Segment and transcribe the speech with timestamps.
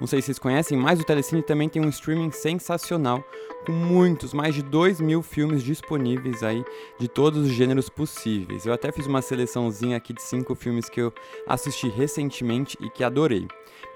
[0.00, 3.24] Não sei se vocês conhecem, mas o Telecine também tem um streaming sensacional,
[3.64, 6.64] com muitos, mais de 2 mil filmes disponíveis aí
[6.98, 8.66] de todos os gêneros possíveis.
[8.66, 11.12] Eu até fiz uma seleçãozinha aqui de cinco filmes que eu
[11.46, 13.46] assisti recentemente e que adorei.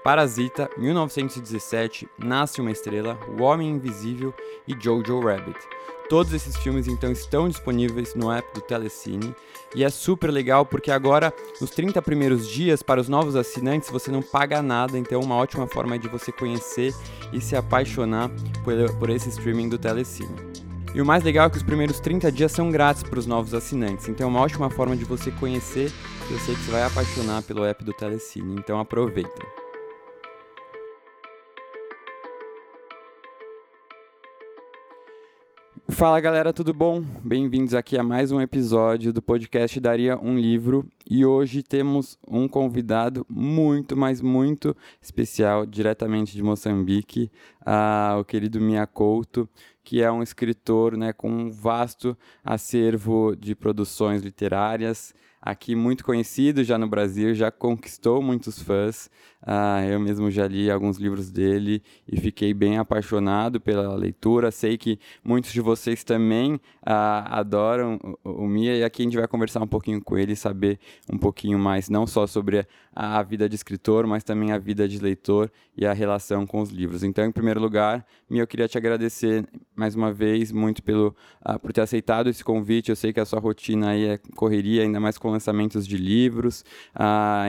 [0.03, 4.33] Parasita, 1917, Nasce uma Estrela, O Homem Invisível
[4.65, 5.59] e Jojo Rabbit.
[6.09, 9.35] Todos esses filmes então estão disponíveis no app do Telecine.
[9.75, 14.09] E é super legal porque agora, nos 30 primeiros dias, para os novos assinantes, você
[14.09, 16.95] não paga nada, então é uma ótima forma de você conhecer
[17.31, 18.31] e se apaixonar
[18.63, 20.35] por, por esse streaming do Telecine.
[20.95, 23.53] E o mais legal é que os primeiros 30 dias são grátis para os novos
[23.53, 25.91] assinantes, então é uma ótima forma de você conhecer.
[26.27, 29.68] E eu sei que você vai apaixonar pelo app do Telecine, então aproveitem.
[35.89, 37.01] Fala galera, tudo bom?
[37.23, 42.47] Bem-vindos aqui a mais um episódio do podcast Daria um Livro e hoje temos um
[42.47, 49.49] convidado muito, mas muito especial, diretamente de Moçambique, uh, o querido Mia Couto,
[49.83, 56.63] que é um escritor né, com um vasto acervo de produções literárias, aqui muito conhecido
[56.63, 59.09] já no Brasil, já conquistou muitos fãs.
[59.41, 64.51] Uh, eu mesmo já li alguns livros dele e fiquei bem apaixonado pela leitura.
[64.51, 66.59] Sei que muitos de vocês também uh,
[67.25, 70.77] adoram o, o, Mia e aqui a gente vai conversar um pouquinho com ele, saber
[71.11, 74.87] um pouquinho mais, não só sobre a, a vida de escritor, mas também a vida
[74.89, 77.01] de leitor e a relação com os livros.
[77.01, 81.15] Então, em primeiro lugar, Mia, eu queria te agradecer mais uma vez muito pelo,
[81.47, 82.89] uh, por ter aceitado esse convite.
[82.89, 86.63] Eu sei que a sua rotina aí é correria, ainda mais com lançamentos de livros,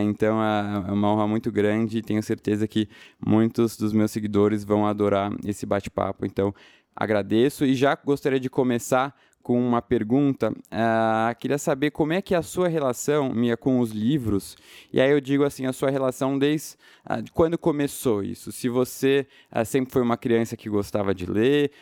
[0.03, 2.89] então é, é uma honra muito grande e tenho certeza que
[3.25, 6.27] muitos dos meus seguidores vão adorar esse bate-papo.
[6.27, 6.55] Então,
[6.95, 10.51] agradeço e já gostaria de começar com uma pergunta.
[10.51, 14.57] Uh, queria saber como é que é a sua relação, Mia, com os livros.
[14.93, 16.75] E aí eu digo assim, a sua relação desde
[17.07, 18.53] uh, quando começou isso.
[18.53, 21.73] Se você uh, sempre foi uma criança que gostava de ler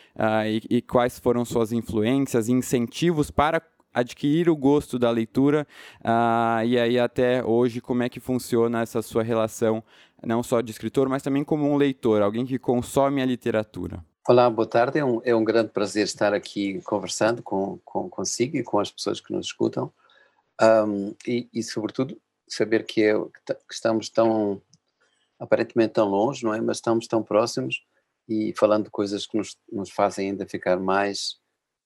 [0.47, 3.61] e, e, quais foram suas influências incentivos para
[3.93, 5.67] adquirir o gosto da leitura
[6.01, 9.83] uh, e aí até hoje como é que funciona essa sua relação
[10.25, 14.03] não só de escritor, mas também como um leitor, alguém que consome a literatura.
[14.27, 14.99] Olá, boa tarde.
[14.99, 18.91] É um, é um grande prazer estar aqui conversando com, com consigo e com as
[18.91, 19.91] pessoas que nos escutam
[20.61, 24.61] um, e, e, sobretudo, saber que, é, que estamos tão,
[25.39, 26.61] aparentemente tão longe, não é?
[26.61, 27.83] Mas estamos tão próximos
[28.27, 31.37] e falando de coisas que nos, nos fazem ainda ficar mais,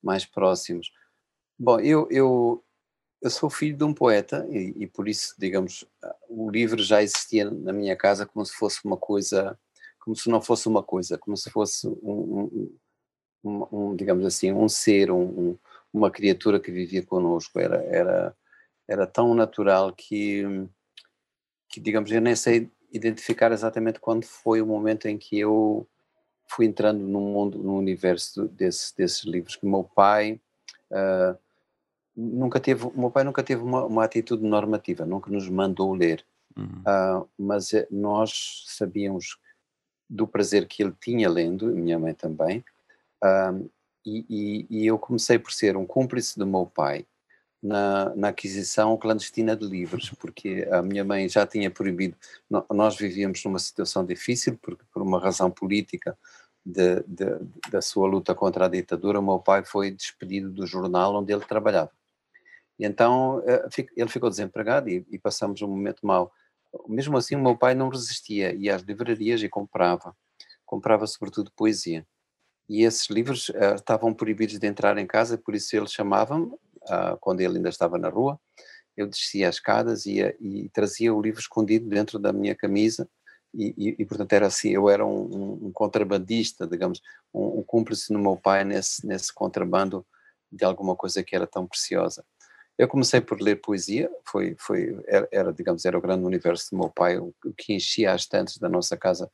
[0.02, 0.90] mais próximos.
[1.58, 2.64] Bom, eu, eu,
[3.22, 5.84] eu sou filho de um poeta e, e, por isso, digamos,
[6.28, 9.58] o livro já existia na minha casa como se fosse uma coisa,
[10.00, 12.78] como se não fosse uma coisa, como se fosse um, um,
[13.44, 15.10] um, um digamos assim, um ser,
[15.92, 17.60] uma criatura que vivia conosco.
[17.60, 18.36] Era, era,
[18.88, 20.42] era tão natural que,
[21.68, 25.86] que, digamos, eu nem sei identificar exatamente quando foi o momento em que eu
[26.48, 30.40] fui entrando no mundo, no universo desse, desses livros que meu pai
[30.90, 31.43] uh,
[32.16, 36.24] nunca teve, o meu pai nunca teve uma, uma atitude normativa, nunca nos mandou ler,
[36.56, 36.82] uhum.
[36.86, 39.38] uh, mas eh, nós sabíamos
[40.08, 42.64] do prazer que ele tinha lendo, minha mãe também,
[43.22, 43.70] uh,
[44.06, 47.06] e, e, e, eu comecei por ser um cúmplice do meu pai
[47.62, 52.14] na, na, aquisição clandestina de livros, porque a minha mãe já tinha proibido,
[52.70, 56.16] nós vivíamos numa situação difícil, porque por uma razão política,
[56.64, 57.26] de, de,
[57.70, 61.44] da sua luta contra a ditadura, o meu pai foi despedido do jornal onde ele
[61.44, 61.90] trabalhava.
[62.78, 66.32] E então eh, ele ficou desempregado e, e passamos um momento mau.
[66.88, 70.14] Mesmo assim, o meu pai não resistia, ia às livrarias e comprava.
[70.66, 72.06] Comprava sobretudo poesia.
[72.68, 77.16] E esses livros uh, estavam proibidos de entrar em casa, por isso ele chamava-me, uh,
[77.20, 78.40] quando ele ainda estava na rua,
[78.96, 83.08] eu descia as escadas e, trazia o livro escondido dentro da minha camisa
[83.52, 87.00] e, e, e, portanto era assim, eu era um, um contrabandista, digamos,
[87.32, 90.06] um, um cúmplice no meu pai nesse, nesse contrabando
[90.50, 92.24] de alguma coisa que era tão preciosa.
[92.76, 94.96] Eu comecei por ler poesia, foi, foi,
[95.30, 98.68] era, digamos, era o grande universo do meu pai, o, que enchia as estantes da
[98.68, 99.30] nossa casa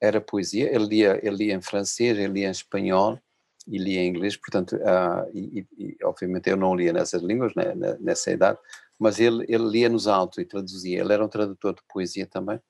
[0.00, 3.18] era poesia, ele lia, ele lia em francês, ele lia em espanhol
[3.66, 7.74] e lia em inglês, portanto, uh, e, e, obviamente eu não lia nessas línguas, né,
[8.00, 8.58] nessa idade,
[8.98, 12.60] mas ele, ele lia nos altos e traduzia, ele era um tradutor de poesia também,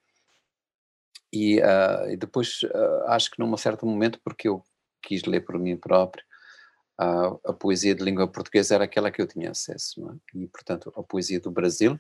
[1.33, 4.63] e, uh, e depois uh, acho que num certo momento, porque eu
[5.03, 6.25] quis ler por mim próprio,
[7.01, 10.39] uh, a poesia de língua portuguesa era aquela que eu tinha acesso, é?
[10.39, 11.99] e portanto a poesia do Brasil,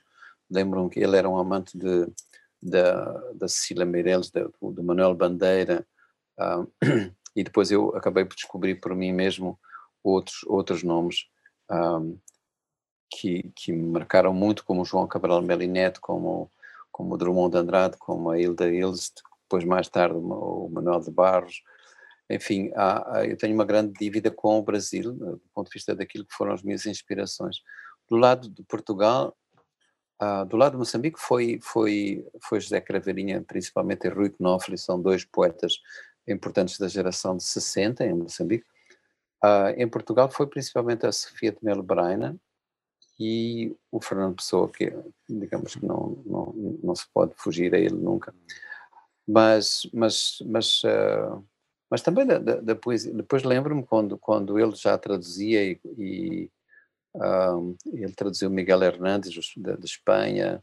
[0.50, 2.06] lembro-me que ele era um amante de,
[2.62, 3.05] da,
[3.35, 5.87] da Cecília Meirelles, do, do Manuel Bandeira,
[7.37, 9.58] e depois eu acabei por descobrir por mim mesmo
[10.02, 11.26] outros, outros nomes
[11.70, 12.19] um,
[13.11, 16.50] que, que me marcaram muito, como João Cabral Melinete, como
[16.94, 21.64] como Drummond de Andrade, como a Hilda Ilst, depois mais tarde o Manuel de Barros.
[22.31, 25.94] Enfim, há, eu tenho uma grande dívida com o Brasil, eh, do ponto de vista
[25.94, 27.59] daquilo que foram as minhas inspirações.
[28.09, 29.37] Do lado de Portugal,
[30.49, 35.25] do lado de Moçambique foi, foi, foi José Craveirinha, principalmente e Rui Knofli, são dois
[35.25, 35.81] poetas
[36.26, 38.65] importantes da geração de 60 em Moçambique.
[39.76, 42.38] Em Portugal foi principalmente a Sofia de Melo Braina,
[43.19, 44.93] e o Fernando Pessoa, que
[45.29, 48.35] digamos que não, não, não se pode fugir a ele nunca.
[49.26, 51.44] Mas, mas, mas, uh,
[51.94, 53.14] mas também da, da, da poesia.
[53.14, 56.50] Depois lembro-me quando, quando ele já traduzia e, e
[57.14, 59.41] uh, ele traduziu Miguel Hernández de,
[59.76, 60.61] de Espanha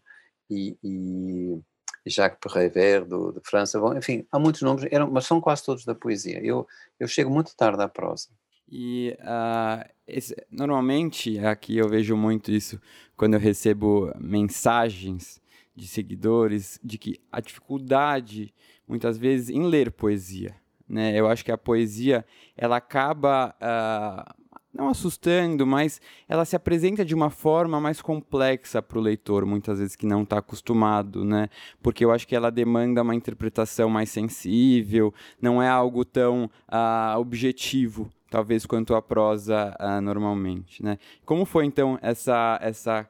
[0.49, 1.57] e, e
[2.05, 3.79] Jacques Prévert do, de França.
[3.79, 6.43] Bom, enfim, há muitos nomes, eram, mas são quase todos da poesia.
[6.43, 6.67] Eu,
[6.99, 8.27] eu chego muito tarde à prosa.
[8.69, 12.77] E uh, esse, normalmente aqui eu vejo muito isso
[13.15, 15.41] quando eu recebo mensagens
[15.73, 18.53] de seguidores de que a dificuldade
[18.85, 20.59] muitas vezes em ler poesia,
[20.91, 21.17] né?
[21.17, 22.25] Eu acho que a poesia
[22.57, 24.41] ela acaba uh,
[24.73, 29.79] não assustando, mas ela se apresenta de uma forma mais complexa para o leitor, muitas
[29.79, 31.49] vezes que não está acostumado, né?
[31.81, 37.17] Porque eu acho que ela demanda uma interpretação mais sensível, não é algo tão uh,
[37.17, 40.97] objetivo talvez quanto a prosa uh, normalmente, né?
[41.25, 43.05] Como foi então essa essa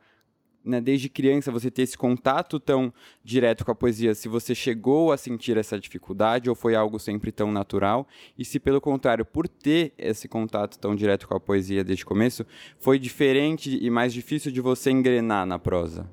[0.63, 2.93] né, desde criança você ter esse contato tão
[3.23, 7.31] direto com a poesia, se você chegou a sentir essa dificuldade ou foi algo sempre
[7.31, 11.83] tão natural, e se pelo contrário, por ter esse contato tão direto com a poesia
[11.83, 12.45] desde o começo,
[12.79, 16.09] foi diferente e mais difícil de você engrenar na prosa?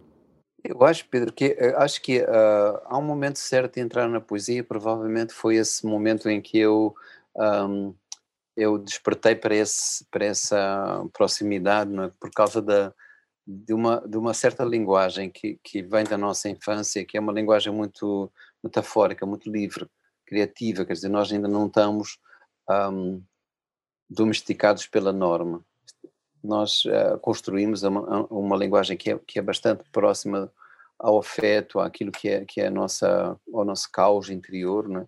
[0.65, 4.21] Eu acho, Pedro, que eh, acho que uh, há um momento certo de entrar na
[4.21, 6.95] poesia, provavelmente foi esse momento em que eu
[7.37, 7.95] um,
[8.59, 12.11] eu despertei para, esse, para essa proximidade é?
[12.19, 12.93] por causa da,
[13.51, 17.33] de, uma, de uma certa linguagem que, que vem da nossa infância, que é uma
[17.33, 18.31] linguagem muito
[18.63, 19.89] metafórica, muito livre,
[20.27, 22.19] criativa, quer dizer, nós ainda não estamos
[22.93, 23.23] um,
[24.11, 25.65] domesticados pela norma.
[26.45, 30.53] Nós uh, construímos uma, uma linguagem que é, que é bastante próxima
[30.99, 35.07] ao afeto, àquilo que é, que é a nossa, ao nosso caos interior, né?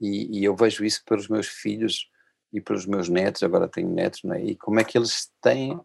[0.00, 2.10] E, e, eu vejo isso pelos meus filhos
[2.52, 4.44] e pelos meus netos, agora tenho netos, né?
[4.44, 5.80] e como é que eles têm,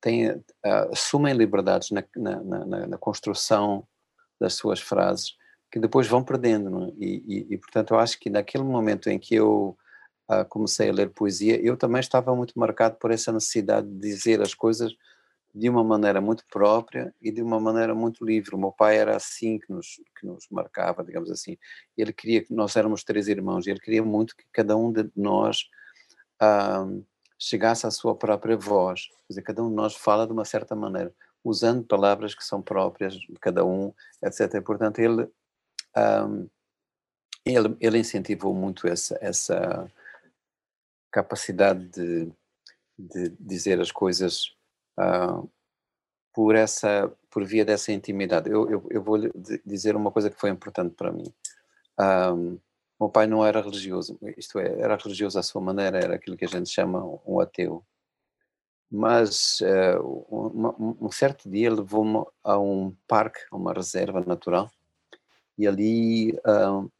[0.00, 0.44] têm uh,
[0.92, 3.86] assumem liberdades na, na, na, na, construção
[4.40, 5.36] das suas frases
[5.70, 6.84] que depois vão perdendo.
[6.84, 6.92] É?
[6.98, 9.76] E, e, e, portanto, eu acho que naquele momento em que eu
[10.30, 14.40] uh, comecei a ler poesia, eu também estava muito marcado por essa necessidade de dizer
[14.40, 14.92] as coisas
[15.54, 18.54] de uma maneira muito própria e de uma maneira muito livre.
[18.54, 21.56] O meu pai era assim que nos, que nos marcava, digamos assim.
[21.96, 25.10] Ele queria que nós éramos três irmãos, e ele queria muito que cada um de
[25.16, 25.68] nós
[26.40, 27.04] uh,
[27.38, 29.06] chegasse à sua própria voz.
[29.06, 31.14] Quer dizer, cada um de nós fala de uma certa maneira,
[31.44, 33.92] usando palavras que são próprias de cada um,
[34.22, 34.62] etc.
[34.62, 35.28] Portanto, ele,
[35.96, 36.48] um,
[37.44, 39.90] ele, ele incentivou muito essa, essa
[41.10, 42.32] capacidade de,
[42.98, 44.54] de dizer as coisas
[44.98, 45.48] uh,
[46.34, 48.50] por essa por via dessa intimidade.
[48.50, 49.18] Eu, eu, eu vou
[49.64, 51.32] dizer uma coisa que foi importante para mim.
[52.00, 52.58] Um,
[52.98, 56.36] o meu pai não era religioso, isto é, era religioso à sua maneira, era aquilo
[56.36, 57.84] que a gente chama um ateu.
[58.90, 64.70] Mas uh, um, um, certo dia levou-me a um parque, a uma reserva natural,
[65.56, 66.90] e ali, uh,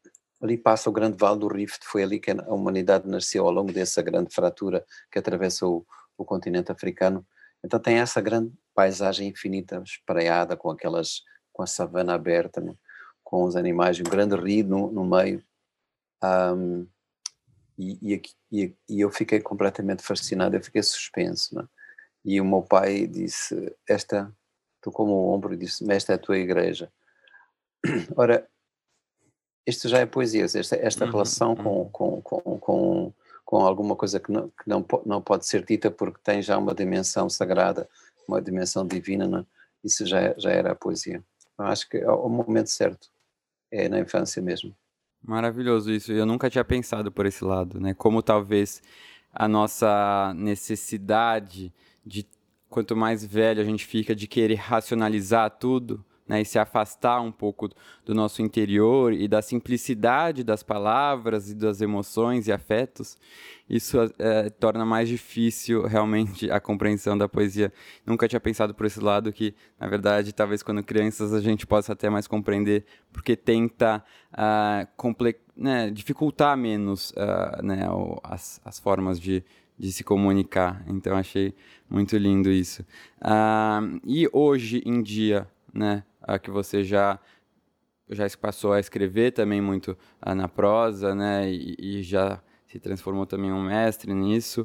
[0.41, 3.73] ali passa o grande Vale do Rift, foi ali que a humanidade nasceu, ao longo
[3.73, 5.85] dessa grande fratura que atravessa o,
[6.17, 7.25] o continente africano.
[7.63, 12.73] Então tem essa grande paisagem infinita, espraiada, com aquelas, com a savana aberta, né?
[13.23, 15.43] com os animais, um grande rio no, no meio,
[16.23, 16.87] um,
[17.77, 18.21] e,
[18.51, 21.55] e, e, eu fiquei completamente fascinado, eu fiquei suspenso.
[21.55, 21.65] Né?
[22.25, 24.35] E o meu pai disse: Esta,
[24.81, 26.91] tocou o ombro e disse: Esta é a tua igreja.
[28.17, 28.45] Ora,
[29.65, 31.89] isto já é poesia, esta, esta uhum, relação uhum.
[31.89, 33.13] Com, com, com,
[33.45, 36.73] com, alguma coisa que, não, que não, não pode ser dita porque tem já uma
[36.73, 37.87] dimensão sagrada,
[38.27, 39.45] uma dimensão divina, né?
[39.83, 41.23] isso já, já era a poesia.
[41.57, 43.09] Eu acho que é o momento certo,
[43.71, 44.75] é na infância mesmo.
[45.21, 46.11] Maravilhoso isso.
[46.11, 47.93] Eu nunca tinha pensado por esse lado, né?
[47.93, 48.81] Como talvez
[49.33, 51.73] a nossa necessidade
[52.05, 52.25] de
[52.69, 57.31] quanto mais velho a gente fica de querer racionalizar tudo, né, e se afastar um
[57.31, 57.67] pouco
[58.05, 63.17] do nosso interior e da simplicidade das palavras e das emoções e afetos,
[63.67, 67.73] isso é, torna mais difícil realmente a compreensão da poesia.
[68.05, 71.93] Nunca tinha pensado por esse lado que, na verdade, talvez quando crianças a gente possa
[71.93, 75.15] até mais compreender, porque tenta uh,
[75.57, 77.87] né, dificultar menos uh, né,
[78.23, 79.43] as, as formas de,
[79.77, 80.83] de se comunicar.
[80.87, 81.55] Então achei
[81.89, 82.83] muito lindo isso.
[83.19, 87.19] Uh, e hoje em dia, né, uh, que você já
[88.11, 89.95] já passou a escrever também muito
[90.25, 94.61] uh, na prosa, né, e, e, já se transformou também um mestre nisso.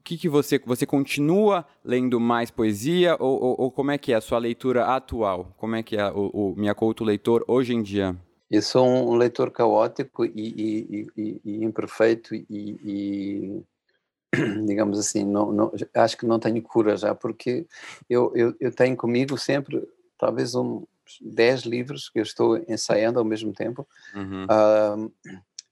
[0.00, 4.12] O que, que você você continua lendo mais poesia ou, ou, ou, como é que
[4.12, 5.52] é a sua leitura atual?
[5.56, 8.16] Como é que é o, o Minha leitor hoje em dia?
[8.50, 13.62] Eu sou um leitor caótico e, e, e, e imperfeito e,
[14.66, 17.66] digamos assim, não, não, acho que não tenho cura já, porque
[18.08, 19.86] eu, eu, eu tenho comigo sempre
[20.18, 20.84] talvez um
[21.20, 23.86] 10 livros que eu estou ensaiando ao mesmo tempo.
[24.14, 24.44] Uhum.
[24.44, 25.12] Uh,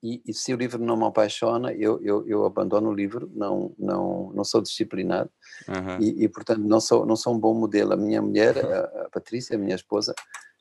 [0.02, 3.74] e, e, se o livro não me apaixona, eu, eu, eu, abandono o livro, não,
[3.78, 5.30] não, não sou disciplinado
[5.66, 6.00] uhum.
[6.00, 7.92] e, e, portanto, não sou, não sou um bom modelo.
[7.92, 10.14] A minha mulher, a, a Patrícia, a minha esposa,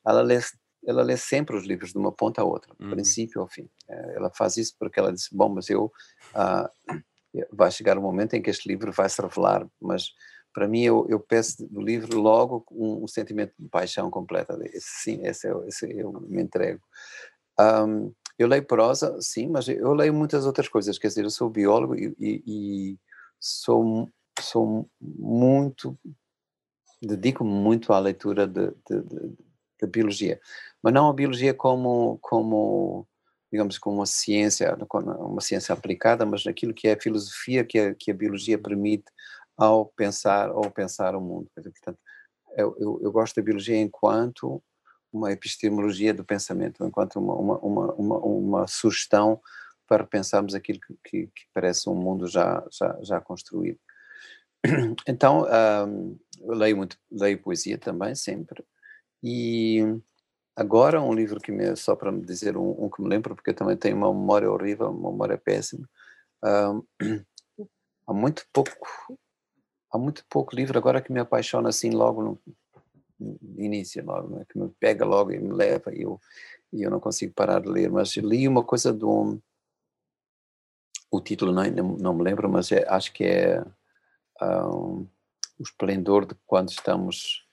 [0.05, 0.39] ela lê,
[0.85, 2.91] ela lê sempre os livros de uma ponta a outra, uhum.
[2.91, 3.69] princípio ao fim.
[3.87, 5.91] É, ela faz isso porque ela disse: Bom, mas eu.
[6.33, 7.03] Uh,
[7.51, 10.13] vai chegar um momento em que este livro vai se revelar, mas
[10.55, 14.57] para mim eu, eu peço do livro logo um, um, sentimento de paixão completa.
[14.63, 16.81] Esse, sim, esse, é, esse eu me entrego.
[17.59, 20.97] Um, eu leio prosa, sim, mas eu leio muitas outras coisas.
[20.97, 22.99] Quer dizer, eu sou biólogo e, e, e
[23.37, 24.09] sou,
[24.39, 25.99] sou muito,
[27.01, 29.37] dedico-me muito à leitura de, de, de,
[29.81, 30.39] de, biologia,
[30.81, 33.05] mas não a biologia como como
[33.51, 37.95] digamos, com uma ciência, uma ciência aplicada, mas naquilo que é a filosofia que a,
[37.95, 39.05] que a biologia permite
[39.57, 41.49] ao pensar, ao pensar o mundo.
[41.53, 41.99] Portanto,
[42.57, 44.61] eu, eu, eu gosto da biologia enquanto
[45.11, 49.41] uma epistemologia do pensamento, enquanto uma, uma, uma, uma, uma sugestão
[49.87, 53.79] para pensarmos aquilo que, que, que, parece um mundo já, já, já construído.
[55.07, 55.45] Então,
[55.87, 58.65] um, eu leio muito, leio poesia também, sempre,
[59.23, 60.01] e
[60.57, 63.49] Agora, um livro que me, só para me dizer um, um, que me lembro, porque
[63.49, 65.87] eu também tenho uma memória horrível, uma memória péssima.
[66.41, 66.81] Um,
[68.07, 68.87] há muito pouco,
[69.95, 72.39] há muito pouco livro agora que me apaixona assim logo no,
[73.57, 74.45] início, logo, né?
[74.49, 76.19] que me pega logo e me leva e eu,
[76.71, 77.89] e eu não consigo parar de ler.
[77.89, 79.39] Mas li uma coisa de um,
[81.09, 81.63] o título não,
[81.97, 83.63] não me lembro, mas é, acho que é
[84.41, 85.07] um,
[85.57, 87.45] O Esplendor de Quando Estamos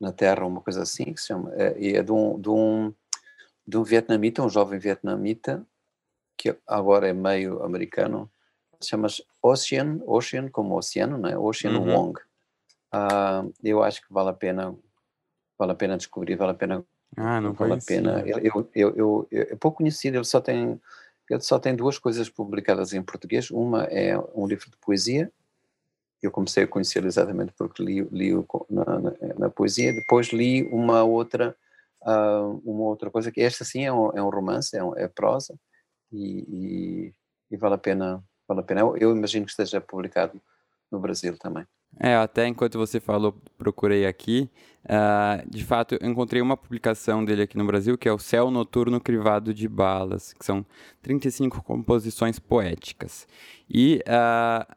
[0.00, 2.94] na Terra, uma coisa assim, que se chama, é, é de um, de um,
[3.66, 5.66] de um vietnamita, um jovem vietnamita,
[6.36, 8.30] que agora é meio americano,
[8.82, 11.36] chama-se Ocean, Ocean como oceano, né?
[11.36, 11.94] Ocean uhum.
[11.94, 12.20] Wong.
[12.94, 14.74] Uh, eu acho que vale a pena,
[15.58, 16.84] vale a pena descobrir, vale a pena.
[17.16, 18.22] Ah, não vale a pena.
[18.26, 20.80] Eu, eu, eu, eu, é pouco conhecido, ele só tem
[21.28, 23.50] ele só tem duas coisas publicadas em português.
[23.50, 25.30] Uma é um livro de poesia
[26.22, 28.32] eu comecei a conhecê-lo exatamente porque li, li
[28.70, 31.56] na, na, na, poesia, depois li uma outra
[32.02, 35.08] uh, uma outra coisa que esta sim é um, é um romance, é, um, é
[35.08, 35.54] prosa
[36.12, 37.14] e, e,
[37.50, 38.80] e, vale a pena vale a pena.
[38.80, 40.40] Eu, eu, imagino que esteja publicado
[40.90, 41.66] no Brasil também.
[41.98, 44.50] É, até enquanto você falou, procurei aqui.
[44.84, 48.50] Uh, de fato, eu encontrei uma publicação dele aqui no Brasil, que é o Céu
[48.50, 50.64] Noturno Crivado de Balas, que são
[51.02, 53.26] 35 composições poéticas.
[53.68, 54.74] E uh,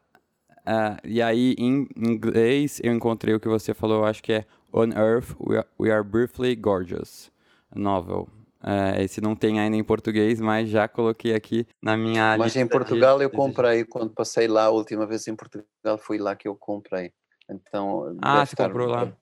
[0.60, 4.90] Uh, e aí, em inglês, eu encontrei o que você falou, acho que é On
[4.90, 7.32] Earth We Are, we are Briefly Gorgeous,
[7.74, 8.28] novel.
[8.62, 12.66] Uh, esse não tem ainda em português, mas já coloquei aqui na minha Mas em
[12.66, 13.24] Portugal de...
[13.24, 17.12] eu comprei, quando passei lá a última vez em Portugal, foi lá que eu comprei.
[17.48, 19.12] Então, ah, você comprou lá?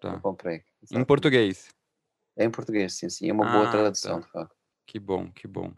[0.00, 0.14] Tá.
[0.14, 0.62] Eu comprei.
[0.82, 1.02] Exatamente.
[1.02, 1.68] Em português?
[2.36, 3.28] É em português, sim, sim.
[3.28, 4.26] É uma ah, boa tradução, tá.
[4.26, 4.56] de facto.
[4.86, 5.70] Que bom, que bom.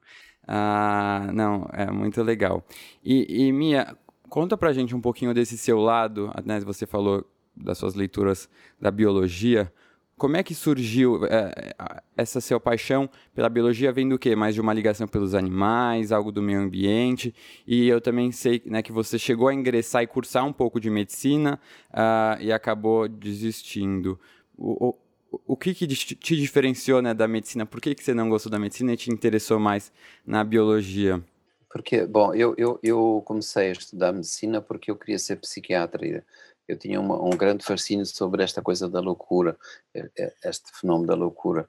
[0.46, 2.64] Ah, não, é muito legal.
[3.02, 3.96] E, e Mia,
[4.30, 6.60] Conta pra gente um pouquinho desse seu lado, né?
[6.60, 8.48] Você falou das suas leituras
[8.80, 9.72] da biologia.
[10.20, 11.72] Como é que surgiu é,
[12.14, 13.90] essa sua paixão pela biologia?
[13.90, 14.36] Vem do quê?
[14.36, 17.34] Mais de uma ligação pelos animais, algo do meio ambiente?
[17.66, 20.90] E eu também sei né, que você chegou a ingressar e cursar um pouco de
[20.90, 21.58] medicina
[21.90, 24.20] uh, e acabou desistindo.
[24.58, 27.64] O, o, o que, que te diferenciou né, da medicina?
[27.64, 29.90] Por que, que você não gostou da medicina e te interessou mais
[30.26, 31.24] na biologia?
[31.70, 36.22] Porque, bom, eu, eu, eu comecei a estudar medicina porque eu queria ser psiquiatra.
[36.70, 39.58] Eu tinha uma, um grande fascínio sobre esta coisa da loucura,
[40.44, 41.68] este fenómeno da loucura.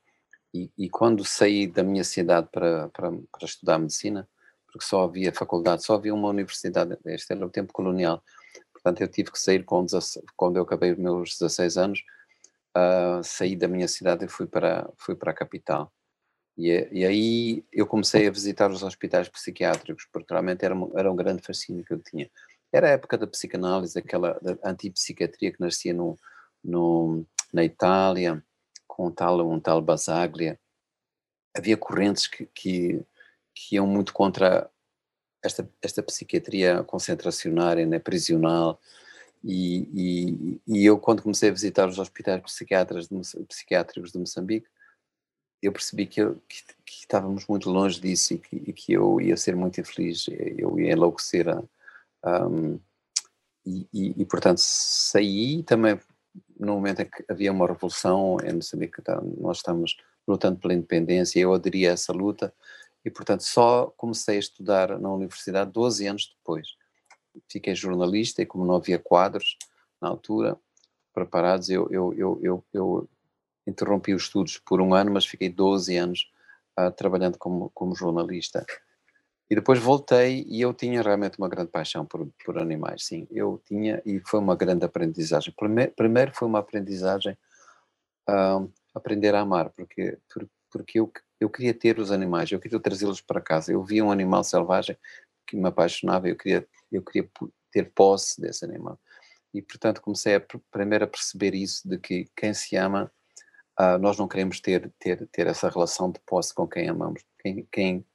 [0.53, 4.29] E, e quando saí da minha cidade para, para, para, estudar medicina,
[4.67, 8.23] porque só havia faculdade, só havia uma universidade, este era o tempo colonial,
[8.71, 9.85] portanto eu tive que sair com
[10.35, 12.03] quando eu acabei os meus 16 anos,
[12.77, 15.91] uh, saí da minha cidade e fui para, fui para a capital.
[16.57, 21.15] E, e, aí eu comecei a visitar os hospitais psiquiátricos, porque realmente era, era um
[21.15, 22.29] grande fascínio que eu tinha.
[22.71, 26.17] Era a época da psicanálise, aquela antipsiquiatria que nascia no,
[26.63, 28.43] no, na Itália,
[28.87, 30.59] com um tal, um tal Basaglia.
[31.55, 33.01] Havia correntes que, que,
[33.53, 34.69] que iam muito contra
[35.43, 38.79] esta, esta psiquiatria concentracionária, né, prisional,
[39.43, 44.67] e, e, e, eu, quando comecei a visitar os hospitais psiquiátricos de, psiquiátricos de Moçambique,
[45.61, 49.19] eu percebi que, eu, que, que, estávamos muito longe disso e que, e que, eu
[49.19, 51.47] ia ser muito infeliz, eu ia enlouquecer.
[52.25, 52.79] Um,
[53.65, 55.99] e, portanto, saí também
[56.59, 59.01] no momento em que havia uma revolução em Moçambique,
[59.39, 59.97] nós estamos
[60.27, 62.53] lutando pela independência, eu aderi a essa luta
[63.03, 66.75] e, portanto, só comecei a estudar na universidade 12 anos depois
[67.49, 69.57] fiquei jornalista e como não havia quadros
[70.01, 70.57] na altura
[71.13, 73.09] preparados, eu, eu, eu, eu, eu
[73.67, 76.31] interrompi os estudos por um ano, mas fiquei 12 anos
[76.79, 78.65] uh, trabalhando como, como jornalista.
[79.51, 83.27] E depois voltei e eu tinha realmente uma grande paixão por, por animais, sim.
[83.29, 85.53] Eu tinha, e foi uma grande aprendizagem.
[85.53, 87.37] Primeiro, primeiro foi uma aprendizagem,
[88.29, 90.17] uh, aprender a amar, porque,
[90.71, 93.73] porque eu, eu queria ter os animais, eu queria trazê-los para casa.
[93.73, 94.97] Eu via um animal selvagem
[95.45, 97.29] que me apaixonava, eu queria eu queria
[97.71, 98.97] ter posse desse animal.
[99.53, 100.41] E, portanto, comecei a,
[100.71, 103.11] primeiro a perceber isso, de que quem se ama,
[103.77, 107.21] uh, nós não queremos ter, ter, ter essa relação de posse com quem amamos.
[107.41, 108.05] Quem, quem,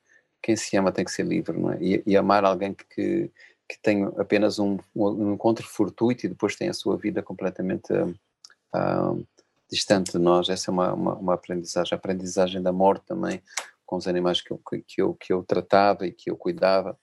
[0.47, 1.79] quem se ama tem que ser livre, não é?
[1.81, 3.29] E, e amar alguém que,
[3.69, 9.27] que tem apenas um, um, encontro fortuito e depois tem a sua vida completamente uh,
[9.69, 11.93] distante de nós, essa é uma, uma, uma, aprendizagem.
[11.93, 13.43] A aprendizagem da morte também,
[13.85, 16.97] com os animais que eu, que, eu, que eu tratava e que eu cuidava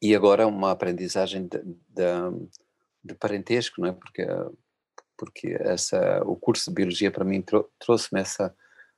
[0.00, 2.48] e agora uma aprendizagem de, de,
[3.04, 3.92] de, parentesco, não é?
[3.92, 4.26] Porque,
[5.14, 7.44] porque essa, o curso de biologia para mim
[7.78, 8.56] trouxe-me essa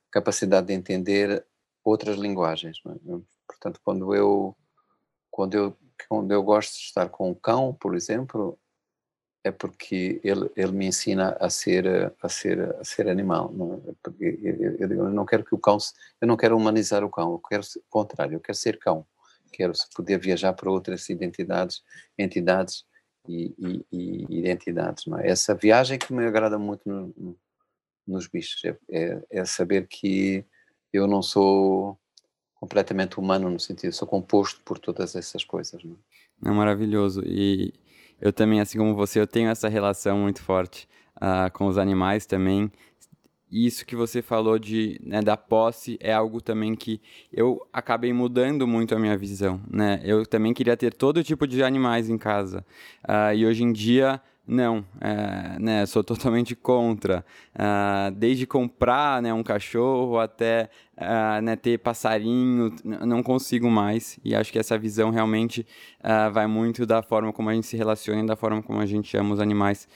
[0.09, 1.45] capacidade de entender
[1.85, 3.19] outras linguagens, é?
[3.47, 4.55] Portanto, quando eu
[5.31, 5.77] quando eu
[6.09, 8.59] quando eu gosto de estar com um cão, por exemplo,
[9.43, 13.93] é porque ele, ele me ensina a ser a ser a ser animal não é?
[14.03, 15.77] porque eu, eu, eu, não quero que o cão
[16.19, 19.05] eu não quero humanizar o cão eu quero o contrário eu quero ser cão
[19.55, 21.81] quero poder viajar para outras identidades,
[22.17, 22.85] entidades
[23.27, 25.05] e, e, e identidades.
[25.05, 25.29] Não é?
[25.29, 27.39] Essa viagem que me agrada muito no, no,
[28.05, 30.45] nos bichos é, é, é, saber que
[30.95, 31.97] eu não sou
[32.55, 35.83] completamente humano no sentido, sou composto por todas essas coisas.
[35.83, 35.97] Não
[36.43, 36.49] é?
[36.49, 37.73] é maravilhoso e
[38.19, 42.25] eu também, assim como você, eu tenho essa relação muito forte uh, com os animais
[42.25, 42.71] também
[43.51, 46.99] isso que você falou de né, da posse é algo também que
[47.31, 50.01] eu acabei mudando muito a minha visão, né?
[50.03, 52.65] Eu também queria ter todo tipo de animais em casa
[53.07, 57.25] uh, e hoje em dia não, é, né, sou totalmente contra.
[57.55, 64.19] Uh, desde comprar né, um cachorro até uh, né, ter passarinho, não consigo mais.
[64.23, 65.65] E acho que essa visão realmente
[65.99, 68.85] uh, vai muito da forma como a gente se relaciona e da forma como a
[68.85, 69.87] gente ama os animais.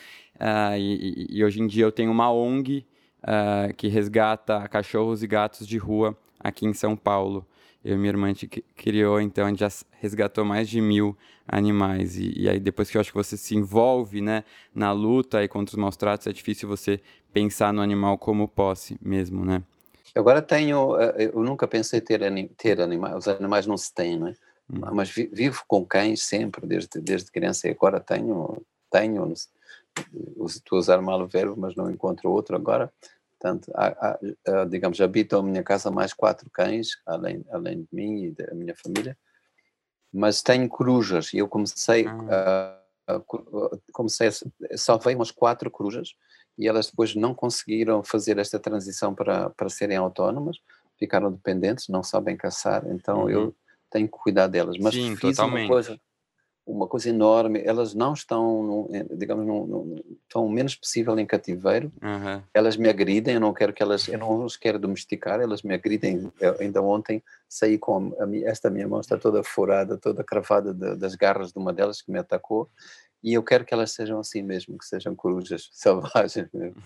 [0.77, 2.85] E, e, hoje em dia eu tenho uma ONG
[3.23, 7.45] uh, que resgata cachorros e gatos de rua aqui em São Paulo.
[7.83, 11.17] Eu e minha irmã a gente criou, então, a gente já resgatou mais de mil
[11.47, 12.17] animais.
[12.17, 14.43] E, e, aí, depois que eu acho que você se envolve né,
[14.75, 16.99] na luta aí contra os maus tratos, é difícil você
[17.31, 19.63] pensar no animal como posse mesmo, né?
[20.15, 22.19] Agora tenho, eh, eu nunca pensei ter,
[22.57, 24.33] ter animais, os animais não se têm, é?
[24.71, 24.81] Hum.
[24.91, 29.33] Mas vivo com cães sempre, desde, desde criança, e agora tenho, tenho,
[30.45, 32.91] estou a usar mal o verbo, mas não encontro outro agora.
[33.39, 38.23] Portanto, há, há, digamos, habitam a minha casa mais quatro cães, além, além de mim
[38.25, 39.17] e da minha família,
[40.11, 42.77] mas tenho corujas e eu comecei ah.
[43.07, 43.21] a, a,
[43.93, 44.29] comecei
[44.75, 46.15] salvei umas quatro corujas
[46.57, 50.57] e elas depois não conseguiram fazer esta transição para, para serem autónomas,
[50.97, 53.29] ficaram dependentes, não sabem caçar, então uhum.
[53.29, 53.55] eu
[53.89, 54.77] tenho que cuidar delas.
[54.77, 55.65] Mas Sim, fiz totalmente.
[55.65, 55.99] uma coisa
[56.69, 57.61] uma coisa enorme.
[57.65, 61.91] Elas não estão, digamos, no, no, estão o menos possível em cativeiro.
[62.01, 62.41] Uhum.
[62.53, 63.35] Elas me agridem.
[63.35, 65.41] Eu não quero que elas, eu não os quero domesticar.
[65.41, 66.31] Elas me agridem.
[66.39, 70.95] Eu, ainda ontem saí com a esta minha mão está toda furada, toda cravada de,
[70.95, 72.69] das garras de uma delas que me atacou
[73.23, 76.81] e eu quero que elas sejam assim mesmo, que sejam corujas selvagens mesmo.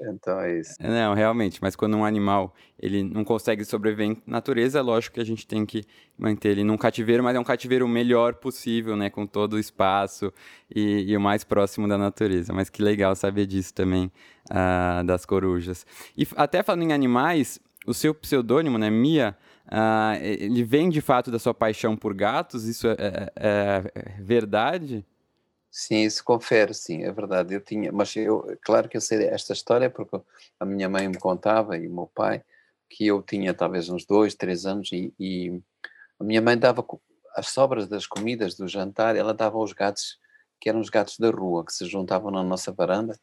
[0.00, 0.74] Então é isso.
[0.80, 5.20] Não, realmente, mas quando um animal ele não consegue sobreviver em natureza, é lógico que
[5.20, 5.82] a gente tem que
[6.16, 9.58] manter ele num cativeiro, mas é um cativeiro o melhor possível, né, com todo o
[9.58, 10.32] espaço
[10.72, 12.52] e, e o mais próximo da natureza.
[12.52, 14.12] Mas que legal saber disso também,
[14.50, 15.84] uh, das corujas.
[16.16, 21.30] E até falando em animais, o seu pseudônimo, né, Mia, uh, ele vem de fato
[21.30, 22.64] da sua paixão por gatos?
[22.64, 25.04] Isso é, é, é verdade?
[25.74, 27.54] Sim, isso confere, sim, é verdade.
[27.54, 30.20] Eu tinha, mas eu, claro que eu sei esta história porque
[30.60, 32.44] a minha mãe me contava e o meu pai
[32.90, 35.58] que eu tinha talvez uns dois, três anos e, e
[36.20, 36.86] a minha mãe dava
[37.36, 40.18] as sobras das comidas do jantar, ela dava aos gatos
[40.60, 43.18] que eram os gatos da rua que se juntavam na nossa varanda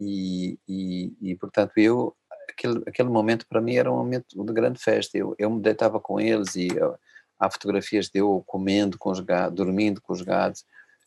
[0.00, 2.14] e, e, e portanto eu
[2.50, 5.16] aquele, aquele momento para mim era um momento de grande festa.
[5.18, 6.96] Eu, eu me deitava com eles e eu,
[7.38, 10.64] há fotografias de eu comendo com os gatos, dormindo com os gatos.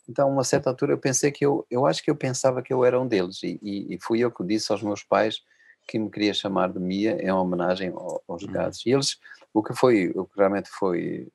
[0.08, 2.72] Então, a uma certa altura, eu pensei que eu, eu acho que eu pensava que
[2.72, 5.42] eu era um deles, e, e, e fui eu que disse aos meus pais
[5.86, 7.92] que me queria chamar de Mia em homenagem
[8.28, 8.52] aos uhum.
[8.52, 8.84] gatos.
[8.84, 9.18] E eles,
[9.54, 11.28] o que foi, o que realmente foi,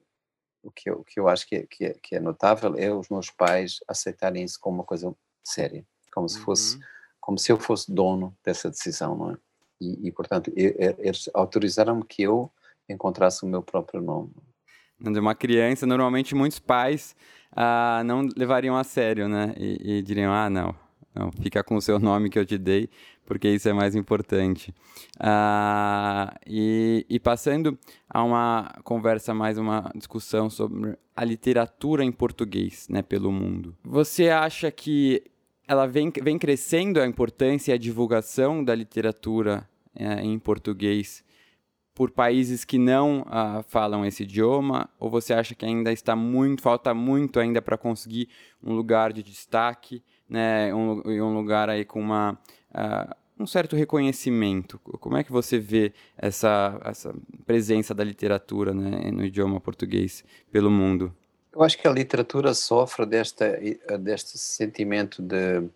[0.62, 2.94] o que eu, o que eu acho que é, que, é, que é notável é
[2.94, 6.82] os meus pais aceitarem isso como uma coisa séria, como se fosse, uhum.
[7.20, 9.38] como se eu fosse dono dessa decisão, não é?
[9.80, 12.52] E, e portanto, eles autorizaram-me que eu
[12.88, 14.32] encontrasse o meu próprio nome.
[15.02, 17.16] De uma criança, normalmente muitos pais
[17.56, 19.54] ah, não levariam a sério, né?
[19.58, 20.76] E, e, diriam, ah, não,
[21.14, 22.90] não, fica com o seu nome que eu te dei,
[23.26, 24.74] porque isso é mais importante.
[25.20, 27.78] Ah, e, e passando
[28.10, 33.76] a uma conversa, mais uma discussão sobre a literatura em português, né, pelo mundo.
[33.84, 35.24] Você acha que
[35.68, 41.24] ela vem, vem crescendo a importância e a divulgação da literatura é, em português
[41.94, 44.90] por países que não uh, falam esse idioma?
[45.00, 48.30] Ou você acha que ainda está muito, falta muito ainda para conseguir
[48.64, 52.40] um lugar de destaque, né, um, um lugar aí com uma,
[52.72, 54.80] uh, um certo reconhecimento?
[54.80, 57.14] Como é que você vê essa, essa
[57.46, 61.14] presença da literatura né, no idioma português pelo mundo?
[61.54, 63.60] Eu acho que a literatura sofre desta,
[64.00, 65.70] deste sentimento de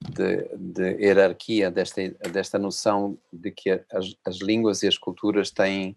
[0.00, 5.96] de, de, hierarquia, desta, desta noção de que as, as línguas e as culturas têm,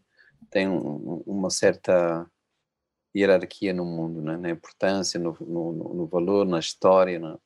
[0.49, 2.29] têm uma certa
[3.15, 4.37] hierarquia no mundo, né?
[4.37, 7.19] na importância, no, no, no valor, na história.
[7.19, 7.37] Né?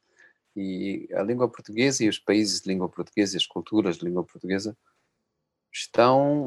[0.55, 4.23] E a língua portuguesa e os países de língua portuguesa e as culturas de língua
[4.23, 4.77] portuguesa
[5.73, 6.45] estão,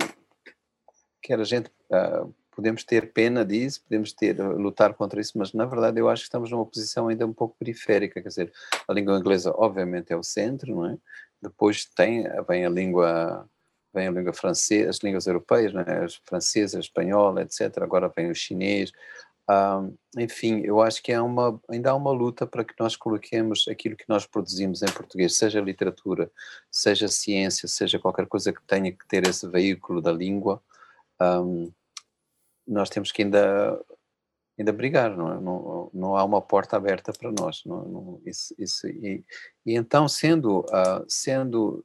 [1.20, 5.64] quer a gente uh, podemos ter pena disso, podemos ter lutar contra isso, mas na
[5.64, 8.52] verdade eu acho que estamos numa posição ainda um pouco periférica, quer dizer,
[8.88, 10.98] a língua inglesa obviamente é o centro, não é?
[11.40, 13.48] Depois tem vem a língua
[13.94, 16.04] vem a língua francesa, as línguas europeias, não é?
[16.04, 17.78] As francesa, a espanhola, etc.
[17.80, 18.90] Agora vem o chinês.
[20.16, 23.96] Enfim, eu acho que é uma, ainda há uma luta para que nós coloquemos aquilo
[23.96, 26.28] que nós produzimos em português, seja literatura,
[26.72, 30.60] seja ciência, seja qualquer coisa que tenha que ter esse veículo da língua,
[31.22, 31.72] um,
[32.68, 33.80] nós temos que ainda
[34.58, 35.40] ainda brigar, não, é?
[35.40, 37.62] não, não há uma porta aberta para nós.
[37.64, 39.24] Não, não isso, isso, e,
[39.64, 41.84] e, então, sendo, uh, sendo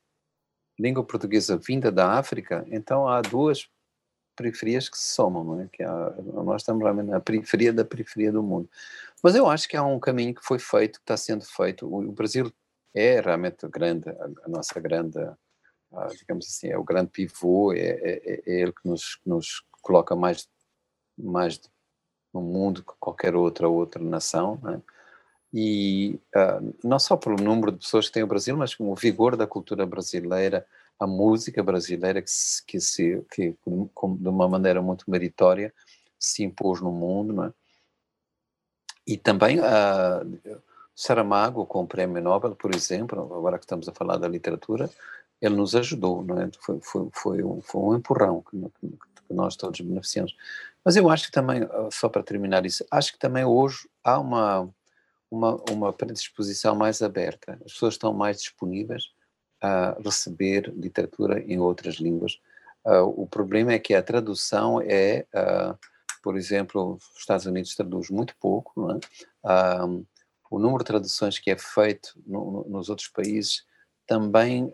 [0.80, 3.70] língua portuguesa vinda da África, então há duas
[4.36, 5.70] periferias que se somam, não é?
[5.72, 8.68] Que há, nós estamos realmente na periferia da periferia do mundo.
[9.22, 11.86] Mas eu acho que há um caminho que foi feito, que está sendo feito.
[11.86, 12.52] O, o Brasil
[12.96, 17.78] é realmente grande, a, a nossa grande, uh, digamos assim, é o grande pivô, é,
[17.78, 20.48] é, é ele que nos, nos coloca mais
[21.18, 21.60] mais
[22.34, 24.82] no mundo que qualquer outra outra nação, né?
[25.54, 29.38] e uh, não só pelo número de pessoas que tem o Brasil, mas o vigor
[29.38, 30.66] da cultura brasileira,
[31.00, 35.72] a música brasileira que, se, que, se, que de uma maneira muito meritória
[36.18, 37.54] se impôs no mundo, né?
[39.06, 40.62] e também uh,
[40.96, 44.90] Saramago com o Prêmio Nobel, por exemplo, agora que estamos a falar da literatura,
[45.42, 46.50] ele nos ajudou, não é?
[46.60, 48.58] foi, foi, foi, um, foi um empurrão que,
[49.28, 50.36] que nós todos beneficiamos.
[50.86, 54.70] Mas eu acho que também, só para terminar isso, acho que também hoje há uma,
[55.32, 57.54] uma, uma predisposição mais aberta.
[57.66, 59.12] As pessoas estão mais disponíveis
[59.62, 62.38] a receber literatura em outras línguas.
[62.86, 65.78] Uh, o problema é que a tradução é, uh,
[66.22, 68.96] por exemplo, os Estados Unidos traduz muito pouco, é?
[69.48, 70.06] Uh,
[70.52, 73.66] o número de traduções que é feito no, no, nos outros países
[74.06, 74.70] também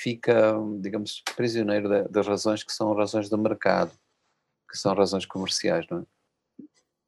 [0.00, 3.92] fica, digamos, prisioneiro das razões que são razões do mercado
[4.70, 6.02] que são razões comerciais, não é?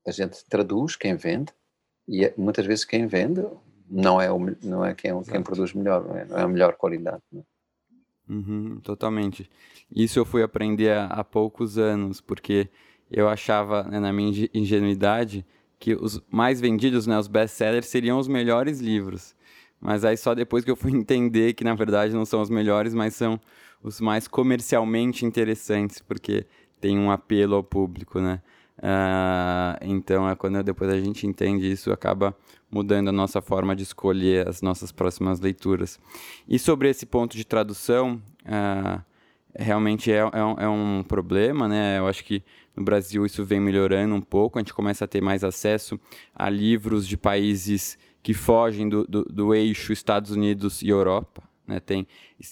[0.06, 1.52] A gente traduz quem vende
[2.08, 3.46] e é, muitas vezes quem vende
[3.88, 6.74] não é, o, não é quem, quem produz melhor, não é, não é a melhor
[6.74, 7.22] qualidade.
[7.34, 7.40] É?
[8.28, 9.48] Uhum, totalmente.
[9.94, 12.68] Isso eu fui aprender há, há poucos anos, porque
[13.10, 15.44] eu achava, né, na minha ingenuidade,
[15.78, 19.34] que os mais vendidos, né, os best-sellers, seriam os melhores livros.
[19.80, 22.94] Mas aí só depois que eu fui entender que na verdade não são os melhores,
[22.94, 23.38] mas são
[23.82, 26.46] os mais comercialmente interessantes, porque
[26.82, 28.42] tem um apelo ao público, né?
[28.76, 32.36] Uh, então, é quando depois a gente entende isso, acaba
[32.68, 36.00] mudando a nossa forma de escolher as nossas próximas leituras.
[36.48, 39.00] E sobre esse ponto de tradução, uh,
[39.54, 42.00] realmente é, é, um, é, um, problema, né?
[42.00, 42.42] Eu acho que
[42.76, 46.00] no Brasil isso vem melhorando um pouco, a gente começa a ter mais acesso
[46.34, 51.51] a livros de países que fogem do, do, do eixo Estados Unidos e Europa.
[51.72, 51.80] Né?
[51.80, 52.06] Tem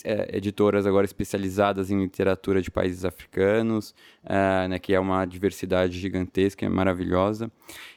[0.04, 4.78] é, editoras agora especializadas em literatura de países africanos, uh, né?
[4.78, 7.50] que é uma diversidade gigantesca, é maravilhosa.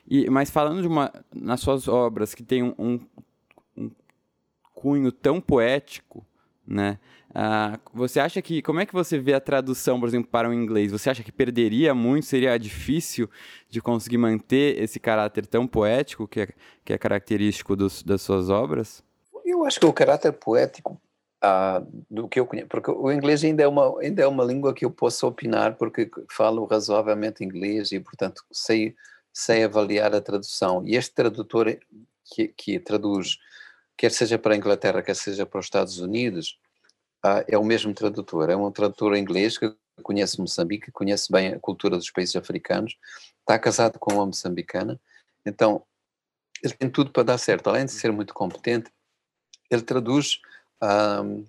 [0.07, 2.99] E, mas falando de uma, nas suas obras que tem um, um,
[3.77, 3.91] um
[4.73, 6.25] cunho tão poético,
[6.65, 6.99] né?
[7.29, 10.53] Uh, você acha que como é que você vê a tradução, por exemplo, para o
[10.53, 10.91] inglês?
[10.91, 12.27] Você acha que perderia muito?
[12.27, 13.27] Seria difícil
[13.69, 16.47] de conseguir manter esse caráter tão poético que é,
[16.86, 19.03] que é característico dos, das suas obras?
[19.43, 20.99] Eu acho que o caráter poético
[22.10, 24.86] do que eu conheço, porque o inglês ainda é uma ainda é uma língua que
[24.86, 28.95] eu posso opinar porque falo razoavelmente inglês e portanto sei
[29.34, 30.84] sei avaliar a tradução.
[30.86, 31.77] E este tradutor
[32.25, 33.38] que, que traduz
[33.97, 36.58] quer seja para a Inglaterra, quer seja para os Estados Unidos,
[37.47, 38.49] é o mesmo tradutor.
[38.49, 42.97] É um tradutor inglês que conhece Moçambique, conhece bem a cultura dos países africanos,
[43.39, 44.99] está casado com uma moçambicana,
[45.45, 45.84] então
[46.63, 47.67] ele tem tudo para dar certo.
[47.69, 48.89] Além de ser muito competente,
[49.69, 50.39] ele traduz
[50.83, 51.45] um,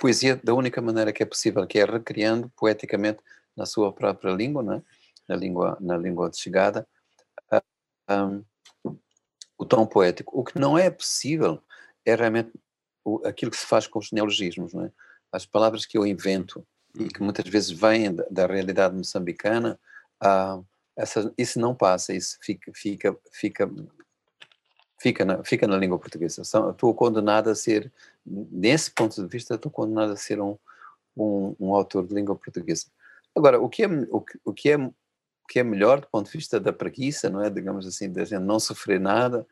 [0.00, 3.20] poesia da única maneira que é possível, que é recriando poeticamente
[3.56, 4.82] na sua própria língua, né?
[5.28, 6.86] na língua na língua de chegada,
[8.10, 8.44] um,
[9.56, 10.38] o tom poético.
[10.38, 11.62] O que não é possível
[12.04, 12.50] é realmente
[13.04, 14.92] o, aquilo que se faz com os neologismos, não é?
[15.30, 16.66] As palavras que eu invento
[16.98, 19.78] e que muitas vezes vêm da, da realidade moçambicana,
[20.22, 23.70] uh, essa, isso não passa, isso fica, fica, fica,
[25.00, 26.42] fica, na, fica na língua portuguesa.
[26.42, 27.90] Estou condenado a ser,
[28.24, 30.56] nesse ponto de vista, estou condenado a ser um,
[31.16, 32.86] um, um, autor de língua portuguesa.
[33.34, 34.92] Agora, o que, é, o, o, que é, o
[35.48, 37.48] que é melhor do ponto de vista da preguiça, não é?
[37.48, 39.46] Digamos assim, da gente não sofrer nada,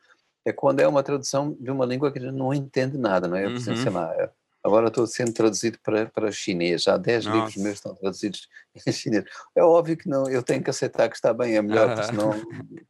[0.45, 3.35] é quando é uma tradução de uma língua que a gente não entende nada, não
[3.35, 3.47] é?
[3.47, 3.59] Uhum.
[3.59, 4.29] Sei lá, é,
[4.63, 8.47] agora estou sendo traduzido para, para chinês, já 10 livros meus estão traduzidos
[8.87, 9.23] em chinês.
[9.55, 12.03] É óbvio que não, eu tenho que aceitar que está bem, é melhor, uhum.
[12.03, 12.31] senão,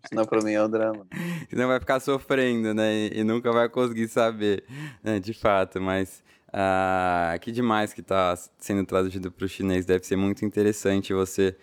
[0.08, 1.08] senão para mim é um drama.
[1.50, 2.94] Senão vai ficar sofrendo, né?
[2.94, 4.64] E, e nunca vai conseguir saber,
[5.04, 5.20] né?
[5.20, 6.24] de fato, mas...
[6.52, 9.86] Ah, que demais que está sendo traduzido para o chinês.
[9.86, 11.56] Deve ser muito interessante você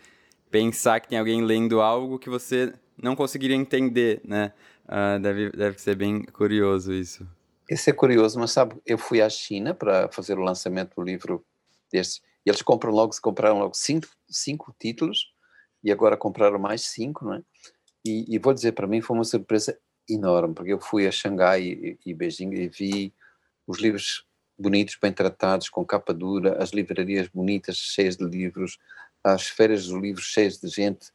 [0.49, 4.53] pensar que tem alguém lendo algo que você não conseguiria entender, né?
[4.87, 7.27] Ah, deve, deve ser bem curioso isso.
[7.69, 11.45] Isso é curioso, mas sabe, eu fui à China para fazer o lançamento do livro
[11.93, 12.23] deste.
[12.45, 15.33] E eles compram logo, compraram logo cinco, cinco títulos
[15.83, 17.43] e agora compraram mais cinco, não é?
[18.05, 19.77] E, e vou dizer, para mim foi uma surpresa
[20.09, 23.13] enorme, porque eu fui a Xangai e, e Beijing e vi
[23.67, 24.25] os livros
[24.57, 28.79] bonitos, bem tratados, com capa dura, as livrarias bonitas, cheias de livros,
[29.25, 31.09] as feiras dos livros cheias de gente.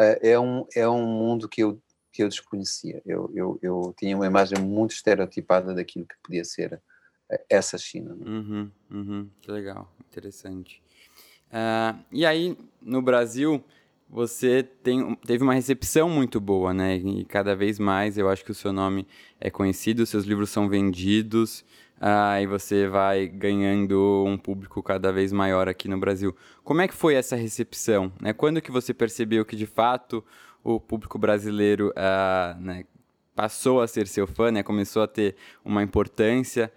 [0.00, 1.80] Uh, é, um, é um mundo que eu
[2.16, 3.02] que eu desconhecia.
[3.04, 6.80] Eu, eu, eu tinha uma imagem muito estereotipada daquilo que podia ser
[7.30, 8.16] eh, essa China.
[8.18, 8.28] É?
[8.28, 10.82] Uhum, uhum, que legal, interessante.
[11.48, 13.62] Uh, e aí, no Brasil,
[14.08, 16.96] você tem, teve uma recepção muito boa, né?
[16.96, 19.06] E cada vez mais eu acho que o seu nome
[19.38, 21.60] é conhecido, seus livros são vendidos,
[21.98, 26.34] uh, e você vai ganhando um público cada vez maior aqui no Brasil.
[26.64, 28.10] Como é que foi essa recepção?
[28.20, 28.32] Né?
[28.32, 30.24] Quando que você percebeu que, de fato,
[30.66, 32.84] o público brasileiro uh, né,
[33.36, 36.72] passou a ser seu fã, né, começou a ter uma importância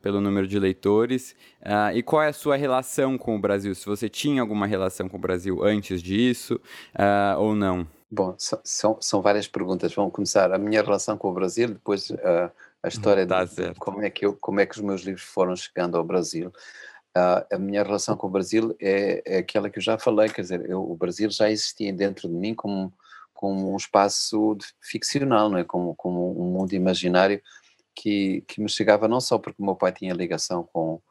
[0.00, 1.34] pelo número de leitores.
[1.60, 3.74] Uh, e qual é a sua relação com o Brasil?
[3.74, 6.60] Se você tinha alguma relação com o Brasil antes disso
[6.94, 7.84] uh, ou não?
[8.08, 9.92] Bom, são, são várias perguntas.
[9.92, 10.52] Vamos começar.
[10.52, 12.50] A minha relação com o Brasil, depois uh,
[12.80, 15.56] a história tá de como é, que eu, como é que os meus livros foram
[15.56, 16.52] chegando ao Brasil.
[17.14, 20.68] A minha relação com o Brasil é, é, aquela que eu já falei, quer dizer,
[20.70, 22.90] eu, o Brasil já existia dentro de mim como
[23.42, 25.64] como um espaço ficcional, não é?
[25.64, 27.42] como, como um mundo imaginário
[27.92, 31.02] que, que me chegava não só porque o meu pai tinha ligação com,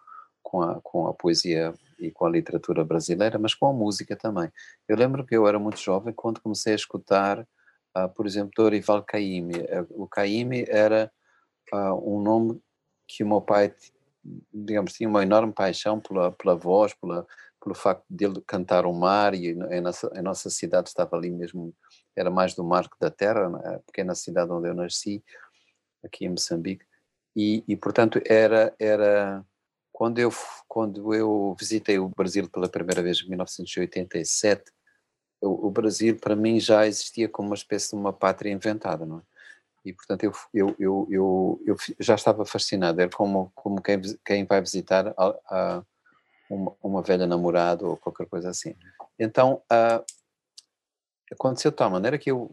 [0.42, 4.50] com, a, com a poesia e com a literatura brasileira, mas com a música também.
[4.88, 7.42] Eu lembro que eu era muito jovem quando comecei a escutar,
[7.98, 9.66] uh, por exemplo, Dorival Caymmi.
[9.90, 11.12] O Caymmi era
[11.74, 12.62] uh, um nome
[13.06, 13.76] que o meu pai,
[14.54, 17.28] digamos, tinha uma enorme paixão pela, pela voz, pela,
[17.62, 21.30] pelo facto de ele cantar o mar, e a nossa, a nossa cidade estava ali
[21.30, 21.76] mesmo
[22.16, 25.24] era mais do Marco da Terra, a pequena cidade onde eu nasci,
[26.04, 26.86] aqui em Moçambique,
[27.36, 29.46] e, e portanto era era
[29.92, 30.32] quando eu
[30.68, 34.72] quando eu visitei o Brasil pela primeira vez em 1987,
[35.42, 39.20] o, o Brasil para mim já existia como uma espécie de uma pátria inventada, não
[39.20, 39.22] é?
[39.86, 44.46] E portanto eu eu eu, eu, eu já estava fascinado, era como como quem quem
[44.46, 45.84] vai visitar a, a
[46.52, 48.76] uma, uma velha namorada ou qualquer coisa assim.
[49.18, 50.04] Então, uh,
[51.32, 52.52] aconteceu de tal maneira que eu,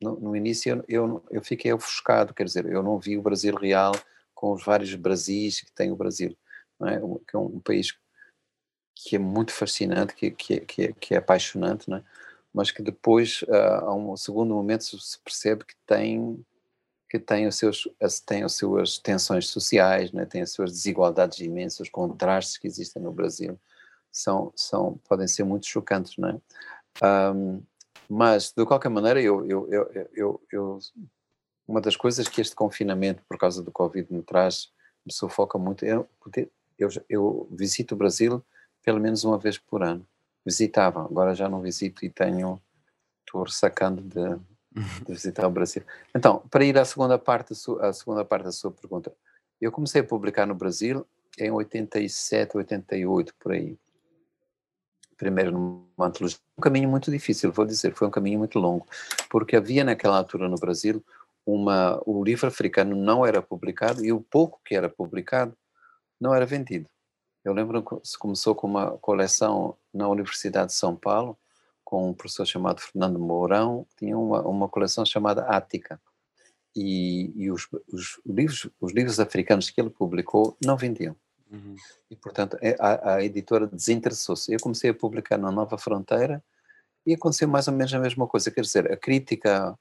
[0.00, 3.54] no, no início, eu, eu, eu, fiquei ofuscado, quer dizer, eu não vi o Brasil
[3.54, 3.92] real
[4.34, 6.36] com os vários Brasis que tem o Brasil,
[6.82, 6.98] é?
[6.98, 7.96] que é um, país
[8.94, 12.02] que é muito fascinante, que, que, que, é, que é apaixonante, é?
[12.52, 16.44] mas que depois, uh, a um segundo momento, se percebe que tem
[17.10, 17.88] que tem, os seus,
[18.26, 20.26] tem as suas tensões sociais, né?
[20.26, 23.56] tem as suas desigualdades imensas, os contrastes que existem no Brasil
[24.10, 27.32] são, são, podem ser muito chocantes, não é?
[27.32, 27.62] Um,
[28.08, 30.78] mas, de qualquer maneira, eu, eu, eu, eu, eu,
[31.66, 34.70] uma das coisas que este confinamento, por causa do Covid, me traz,
[35.04, 36.04] me sufoca muito, é
[36.78, 38.44] eu, eu visito o Brasil
[38.84, 40.06] pelo menos uma vez por ano.
[40.44, 42.60] Visitava, agora já não visito e tenho,
[43.26, 44.36] estou ressacando de,
[45.04, 45.82] de visitar o Brasil.
[46.14, 49.10] Então, para ir à segunda parte, à segunda parte da sua pergunta,
[49.58, 51.06] eu comecei a publicar no Brasil
[51.38, 53.78] em 87, 88, por aí.
[55.16, 56.38] Primeiro numa antologia.
[56.58, 58.86] Um caminho muito difícil, vou dizer, foi um caminho muito longo,
[59.30, 61.04] porque havia naquela altura no Brasil
[61.46, 65.56] uma, o livro africano não era publicado e o pouco que era publicado
[66.20, 66.88] não era vendido.
[67.44, 71.38] Eu lembro que se começou com uma coleção na Universidade de São Paulo,
[71.84, 76.00] com um professor chamado Fernando Mourão, tinha uma, uma coleção chamada Ática.
[76.74, 81.14] E, e os, os, livros, os livros africanos que ele publicou não vendiam.
[81.54, 81.76] Uhum.
[82.10, 84.52] E, portanto, é, a, a editora desinteressou-se.
[84.52, 86.42] Eu comecei a publicar na Nova Fronteira
[87.06, 88.50] e aconteceu mais ou menos a mesma coisa.
[88.50, 89.78] Quer dizer, a crítica,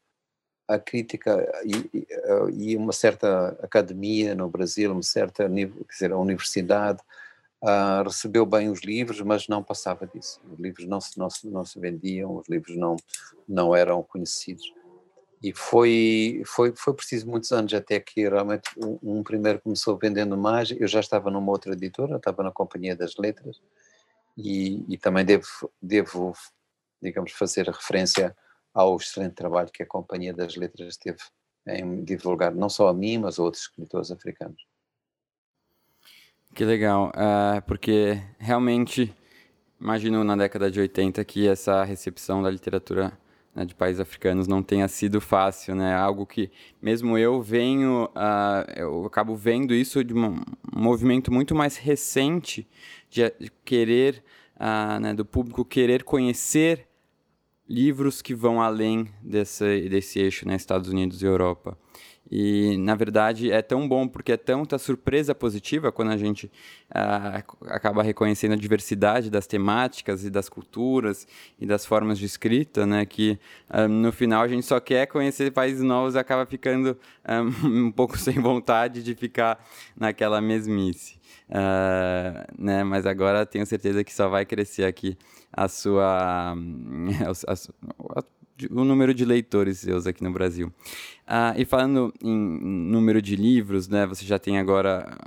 [0.67, 2.07] a crítica e,
[2.53, 6.99] e uma certa academia no Brasil, uma certa, quer dizer, a universidade,
[7.63, 10.41] Uh, recebeu bem os livros, mas não passava disso.
[10.51, 12.97] Os livros não se, não se, não se vendiam, os livros não,
[13.47, 14.69] não eram conhecidos.
[15.43, 20.37] E foi, foi, foi preciso muitos anos até que realmente um, um, primeiro começou vendendo
[20.37, 20.71] mais.
[20.71, 23.61] Eu já estava numa outra editora, estava na Companhia das Letras,
[24.37, 25.45] e, e também devo,
[25.81, 26.33] devo,
[27.01, 28.33] digamos, fazer referência
[28.73, 31.19] ao excelente trabalho que a Companhia das Letras teve
[31.67, 34.65] em divulgar não só a mim, mas a outros escritores africanos.
[36.55, 39.13] Que legal, uh, porque realmente
[39.79, 43.17] imagino na década de 80 que essa recepção da literatura
[43.55, 45.95] né, de países africanos não tenha sido fácil, né?
[45.95, 50.41] Algo que mesmo eu venho, uh, eu acabo vendo isso de um
[50.73, 52.67] movimento muito mais recente
[53.09, 53.31] de,
[53.63, 54.23] querer,
[54.55, 56.87] uh, né, do público querer conhecer
[57.69, 61.77] livros que vão além desse, desse eixo, né, Estados Unidos e Europa.
[62.35, 66.51] E, na verdade, é tão bom porque é tanta surpresa positiva quando a gente
[66.89, 71.27] ah, acaba reconhecendo a diversidade das temáticas e das culturas
[71.59, 73.05] e das formas de escrita, né?
[73.05, 73.37] Que
[73.69, 77.91] ah, no final a gente só quer conhecer países novos e acaba ficando ah, um
[77.91, 79.63] pouco sem vontade de ficar
[79.95, 81.19] naquela mesmice.
[82.57, 82.83] Né?
[82.83, 85.15] Mas agora tenho certeza que só vai crescer aqui
[85.51, 88.23] a sua, a, a, a,
[88.69, 90.71] o número de leitores seus aqui no Brasil.
[91.25, 95.17] Ah, e falando em número de livros, né, você já tem agora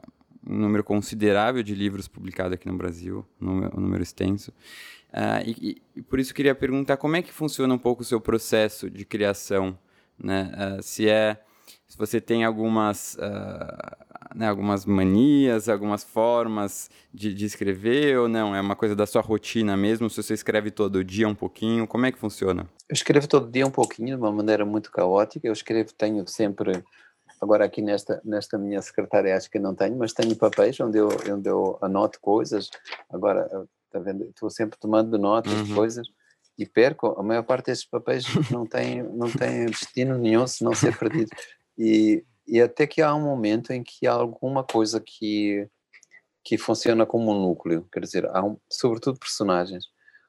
[0.46, 4.52] um número considerável de livros publicados aqui no Brasil, um número extenso.
[5.12, 8.20] Ah, e, e, por isso queria perguntar como é que funciona um pouco o seu
[8.20, 9.76] processo de criação,
[10.18, 10.52] né?
[10.54, 11.40] Ah, se é
[11.88, 18.54] se você tem algumas, uh, né, algumas manias, algumas formas de, de, escrever ou não?
[18.54, 20.10] É uma coisa da sua rotina mesmo?
[20.10, 22.68] Se você escreve todo dia um pouquinho, como é que funciona?
[22.88, 25.46] Eu escrevo todo dia um pouquinho, de uma maneira muito caótica.
[25.46, 26.82] Eu escrevo, tenho sempre,
[27.40, 31.08] agora aqui nesta, nesta minha secretária acho que não tenho, mas tenho papéis onde eu,
[31.30, 32.68] onde eu anoto coisas.
[33.08, 33.48] Agora,
[33.84, 34.24] está vendo?
[34.24, 35.62] Estou sempre tomando notas uhum.
[35.62, 36.06] de coisas
[36.58, 37.14] e perco.
[37.18, 41.30] A maior parte desses papéis não tem, não tem destino nenhum se não ser perdido.
[41.78, 45.68] E, e até que há um momento em que há alguma coisa que,
[46.44, 49.86] que funciona como um núcleo, quer dizer, há um, sobretudo personagens.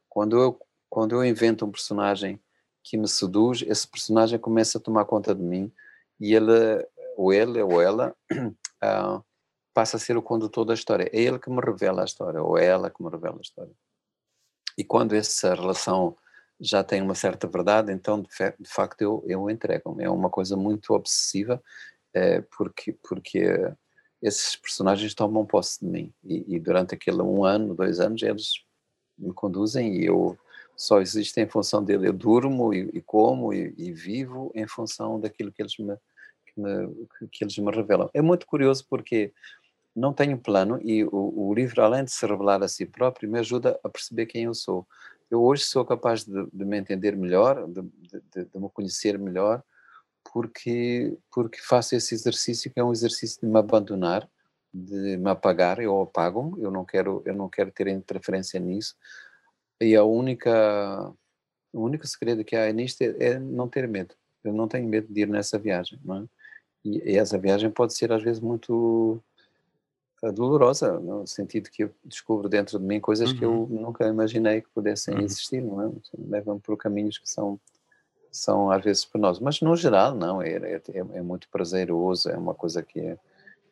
[0.10, 2.39] Quando eu, quando eu invento um personagem
[2.83, 5.71] que me seduz, esse personagem começa a tomar conta de mim
[6.19, 9.23] e ele, ou ele ou ela, uh,
[9.73, 11.10] passa a ser o condutor da história.
[11.13, 13.73] É ele que me revela a história, ou é ela que me revela a história.
[14.77, 16.17] E quando essa relação
[16.59, 20.03] já tem uma certa verdade, então de, de facto eu, eu entrego-me.
[20.03, 21.61] É uma coisa muito obsessiva,
[22.13, 23.73] é, porque, porque
[24.21, 28.63] esses personagens tomam posse de mim e, e, durante aquele um ano, dois anos, eles
[29.17, 30.37] me conduzem e eu
[30.75, 32.07] só existo em função dele.
[32.07, 35.95] Eu durmo e, e como e, e, vivo em função daquilo que eles me,
[36.45, 38.10] que, me, que eles me revelam.
[38.13, 39.33] É muito curioso porque
[39.95, 43.39] não tenho plano e o, o livro, além de se revelar a si próprio, me
[43.39, 44.87] ajuda a perceber quem eu sou
[45.30, 49.63] eu hoje sou capaz de, de me entender melhor, de, de, de, me conhecer melhor,
[50.32, 54.30] porque, porque faço esse exercício que é um exercício de me abandonar,
[54.73, 58.96] de me apagar, eu apago-me, eu não quero, eu não quero ter interferência nisso.
[59.82, 61.13] E a única,
[61.73, 64.15] o único segredo que há nisto é, é não ter medo.
[64.44, 66.25] Eu não tenho medo de ir nessa viagem, não é?
[66.86, 69.21] E, e essa viagem pode ser às vezes muito
[70.33, 73.37] dolorosa, no sentido que eu descubro dentro de mim coisas uhum.
[73.37, 73.81] que eu uhum.
[73.81, 75.21] nunca imaginei que pudessem uhum.
[75.21, 75.91] existir, não é?
[76.17, 77.59] Levam por caminhos que são,
[78.31, 82.55] são às vezes penosos, mas no geral não, é, é, é muito prazeroso, é uma
[82.55, 83.17] coisa que, é,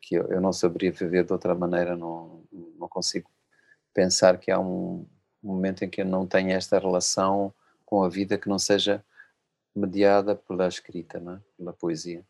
[0.00, 2.42] que eu, eu, não saberia viver de outra maneira, não,
[2.78, 3.28] não consigo
[3.92, 5.04] pensar que há um,
[5.42, 7.52] um momento em que eu não tenho esta relação
[7.84, 9.04] com a vida que não seja
[9.74, 11.38] mediada pela escrita, é?
[11.56, 12.24] pela poesia.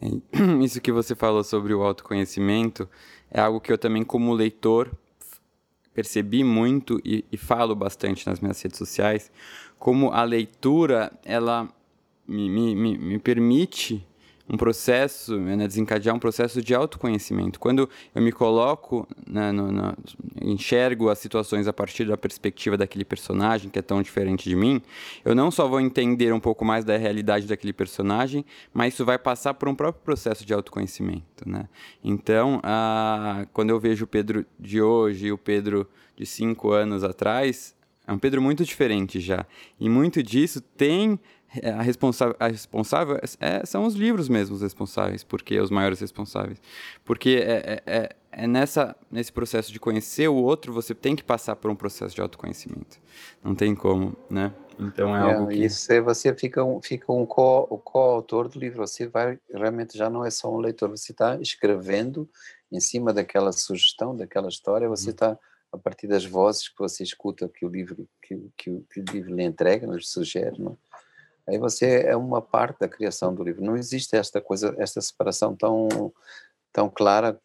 [0.62, 2.88] Isso que você falou sobre o autoconhecimento
[3.30, 4.90] é algo que eu também, como leitor,
[5.94, 9.32] percebi muito e, e, falo bastante nas minhas redes sociais,
[9.78, 11.68] como a leitura ela
[12.28, 14.06] me, me, me permite
[14.48, 17.58] um processo, né, desencadear um processo de autoconhecimento.
[17.58, 19.94] Quando eu me coloco, né, no, no,
[20.40, 24.80] enxergo as situações a partir da perspectiva daquele personagem que é tão diferente de mim,
[25.24, 29.18] eu não só vou entender um pouco mais da realidade daquele personagem, mas isso vai
[29.18, 31.48] passar por um próprio processo de autoconhecimento.
[31.48, 31.68] Né?
[32.02, 37.02] Então, a, quando eu vejo o Pedro de hoje e o Pedro de cinco anos
[37.02, 37.76] atrás,
[38.06, 39.44] é um Pedro muito diferente já.
[39.80, 41.18] E muito disso tem
[41.64, 46.60] a responsável, a responsável é, são os livros mesmos responsáveis, porque os maiores responsáveis.
[47.04, 51.24] Porque é, é, é, é, nessa, nesse processo de conhecer o outro, você tem que
[51.24, 52.98] passar por um processo de autoconhecimento.
[53.42, 54.52] Não tem como, né?
[54.78, 55.64] Então é, algo que...
[55.64, 59.96] Isso é, você fica um, fica um co, o co-autor do livro, você vai, realmente
[59.96, 62.28] já não é só um leitor, você está escrevendo
[62.70, 65.30] em cima daquela sugestão, daquela história, você está...
[65.30, 65.36] Uhum
[65.76, 69.34] a partir das vozes que você escuta que o livro que, que, que o livro
[69.34, 70.76] lhe entrega, nos sugere, não?
[71.48, 73.64] Aí você é uma parte da criação do livro.
[73.64, 76.12] Não existe esta coisa, esta separação tão
[76.72, 77.40] tão clara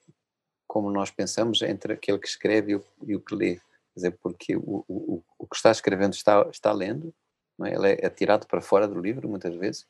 [0.67, 3.55] como nós pensamos entre aquele que escreve e o, e o que lê.
[3.55, 3.61] Quer
[3.95, 7.13] dizer, porque o, o, o que está escrevendo está está lendo,
[7.57, 7.73] não é?
[7.73, 9.85] ele é, é tirado para fora do livro muitas vezes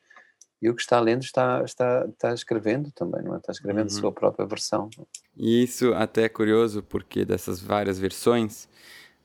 [0.62, 3.38] e o que está lendo está, está, está escrevendo também, não é?
[3.38, 3.98] Está escrevendo uhum.
[3.98, 4.88] sua própria versão.
[5.36, 8.68] E isso até é curioso, porque dessas várias versões,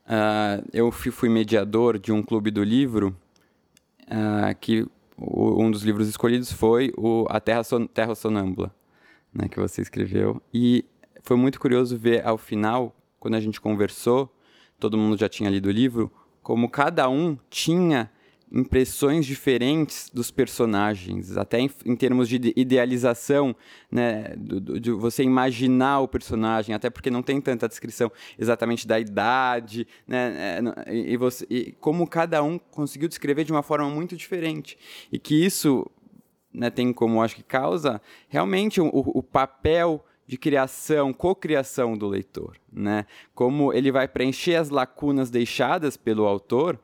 [0.07, 3.15] uh, eu fui mediador de um clube do livro,
[4.07, 4.85] uh, que
[5.17, 8.73] o, um dos livros escolhidos foi o A Terra, Son Terra Sonâmbula,
[9.33, 10.41] né, que você escreveu.
[10.53, 10.85] E
[11.21, 14.33] foi muito curioso ver ao final, quando a gente conversou,
[14.79, 18.11] todo mundo já tinha lido o livro, como cada um tinha
[18.51, 23.55] impressões diferentes dos personagens, até em, em termos de idealização,
[23.91, 28.87] né, do, do, de você imaginar o personagem, até porque não tem tanta descrição exatamente
[28.87, 33.89] da idade, né, é, e, você, e como cada um conseguiu descrever de uma forma
[33.89, 34.77] muito diferente,
[35.11, 35.85] e que isso
[36.53, 42.57] né, tem como, acho que causa realmente o, o papel de criação, cocriação do leitor,
[42.69, 43.05] né?
[43.33, 46.77] Como ele vai preencher as lacunas deixadas pelo autor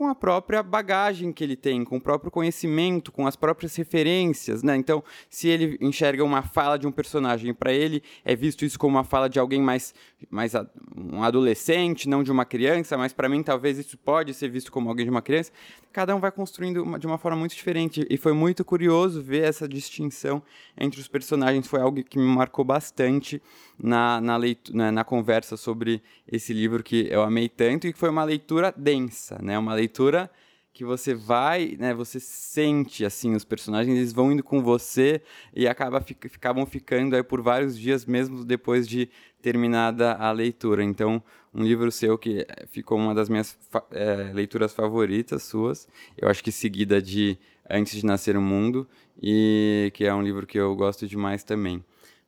[0.00, 4.62] com a própria bagagem que ele tem, com o próprio conhecimento, com as próprias referências,
[4.62, 4.74] né?
[4.74, 8.96] Então, se ele enxerga uma fala de um personagem, para ele é visto isso como
[8.96, 9.94] uma fala de alguém mais,
[10.30, 10.54] mais
[10.96, 14.88] um adolescente, não de uma criança, mas para mim talvez isso pode ser visto como
[14.88, 15.52] alguém de uma criança.
[15.92, 19.42] Cada um vai construindo uma, de uma forma muito diferente e foi muito curioso ver
[19.42, 20.42] essa distinção
[20.78, 21.66] entre os personagens.
[21.66, 23.42] Foi algo que me marcou bastante
[23.82, 27.98] na, na, leitura, na, na, conversa sobre esse livro que eu amei tanto e que
[27.98, 29.58] foi uma leitura densa, né?
[29.58, 30.30] Uma leitura
[30.72, 31.94] que você vai, né?
[31.94, 35.22] Você sente assim os personagens, eles vão indo com você
[35.54, 39.08] e acaba fic, ficavam ficando aí por vários dias mesmo depois de
[39.42, 40.84] terminada a leitura.
[40.84, 41.22] Então,
[41.54, 43.58] um livro seu que ficou uma das minhas
[43.90, 48.86] é, leituras favoritas suas, eu acho que seguida de Antes de Nascer o Mundo
[49.22, 51.84] e que é um livro que eu gosto demais também.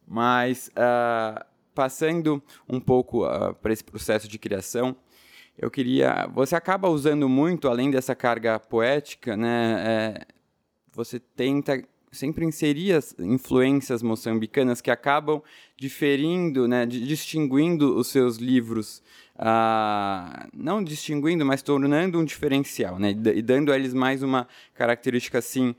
[0.07, 1.45] Mas, uh,
[1.75, 4.97] passando um pouco uh, para esse processo de criação,
[5.59, 6.29] eu queria.
[6.35, 9.85] Você acaba usando muito, além dessa carga poética, né?
[9.87, 10.27] É,
[10.93, 15.43] você tenta sempre inserir as influências moçambicanas que acabam
[15.77, 19.03] diferindo, né, distinguindo os seus livros,
[19.37, 25.39] uh, não distinguindo, mas tornando um diferencial, né, e dando a eles mais uma característica
[25.39, 25.75] assim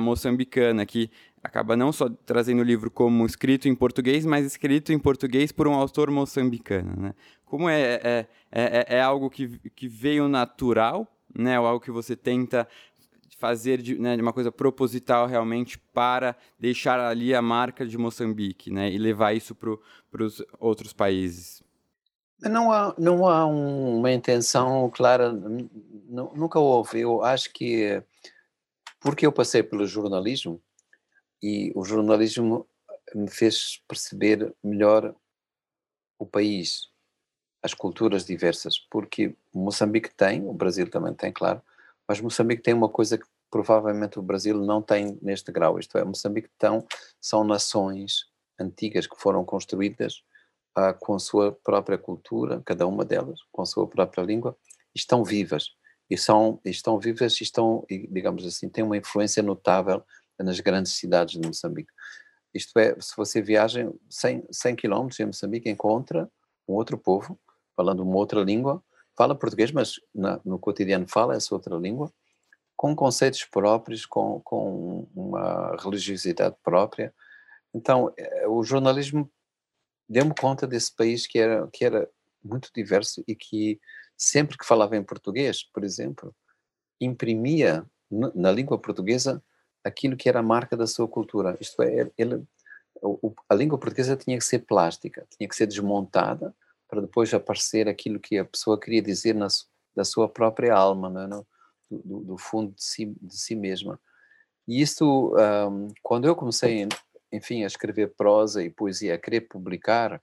[0.00, 1.10] moçambicana que
[1.42, 5.66] acaba não só trazendo o livro como escrito em português, mas escrito em português por
[5.66, 6.94] um autor moçambicano.
[6.96, 7.14] Né?
[7.44, 11.58] Como é, é, é, é algo que, que veio natural, né?
[11.58, 12.68] ou algo que você tenta
[13.38, 18.70] fazer de, né, de uma coisa proposital realmente para deixar ali a marca de Moçambique
[18.70, 18.88] né?
[18.88, 21.60] e levar isso para os outros países?
[22.40, 27.00] Não há, não há uma intenção clara, nunca houve.
[27.00, 28.02] Eu acho que,
[29.00, 30.60] porque eu passei pelo jornalismo,
[31.42, 32.66] e o jornalismo
[33.14, 35.14] me fez perceber melhor
[36.18, 36.88] o país,
[37.62, 41.60] as culturas diversas, porque Moçambique tem, o Brasil também tem, claro,
[42.06, 46.04] mas Moçambique tem uma coisa que provavelmente o Brasil não tem neste grau, isto é,
[46.04, 46.86] Moçambique tão,
[47.20, 48.26] são nações
[48.58, 50.22] antigas que foram construídas
[50.74, 54.56] ah, com a sua própria cultura, cada uma delas, com a sua própria língua,
[54.94, 55.74] estão vivas.
[56.08, 60.02] e são estão vivas e estão, digamos assim, têm uma influência notável
[60.42, 61.92] nas grandes cidades de Moçambique.
[62.54, 66.30] Isto é, se você viaja 100, 100 quilômetros em Moçambique, encontra
[66.68, 67.38] um outro povo
[67.74, 68.82] falando uma outra língua,
[69.16, 72.12] fala português, mas na, no cotidiano fala essa outra língua,
[72.76, 77.14] com conceitos próprios, com, com uma religiosidade própria.
[77.72, 79.30] Então, eh, o jornalismo
[80.08, 82.08] deu-me conta desse país que era, que era
[82.44, 83.80] muito diverso e que
[84.16, 86.34] sempre que falava em português, por exemplo,
[87.00, 89.42] imprimia na língua portuguesa
[89.84, 91.56] aquilo que era a marca da sua cultura.
[91.60, 92.44] Isto é, ele,
[93.48, 96.54] a língua portuguesa tinha que ser plástica, tinha que ser desmontada
[96.88, 99.48] para depois aparecer aquilo que a pessoa queria dizer na,
[99.94, 101.26] da sua própria alma, é?
[101.26, 101.46] no,
[101.90, 103.98] do, do, fundo de si, de si mesma.
[104.68, 106.86] E isso, um, quando eu comecei,
[107.32, 110.22] enfim, a escrever prosa e poesia, a querer publicar,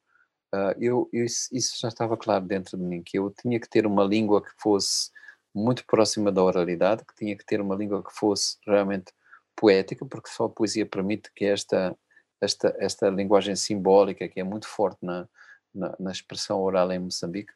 [0.54, 3.86] uh, eu, eu, isso já estava claro dentro de mim, que eu tinha que ter
[3.86, 5.10] uma língua que fosse
[5.54, 9.12] muito próxima da oralidade, que tinha que ter uma língua que fosse realmente
[9.60, 11.96] poética, porque só a poesia permite que esta,
[12.40, 15.28] esta, esta linguagem simbólica, que é muito forte na,
[15.76, 17.52] na, na expressão oral em Moçambique,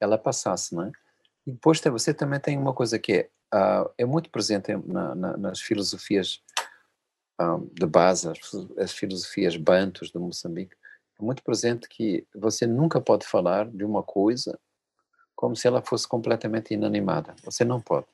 [0.00, 0.92] ela passasse, não é?
[1.46, 5.36] E depois você também tem uma coisa que é, uh, é muito presente na, na,
[5.36, 6.42] nas filosofias
[7.40, 8.38] um, ah, de base, as,
[8.78, 10.74] as, filosofias bantos de Moçambique,
[11.20, 14.58] é muito presente que você nunca pode falar de uma coisa
[15.34, 17.36] como se ela fosse completamente inanimada.
[17.44, 18.06] Você não pode.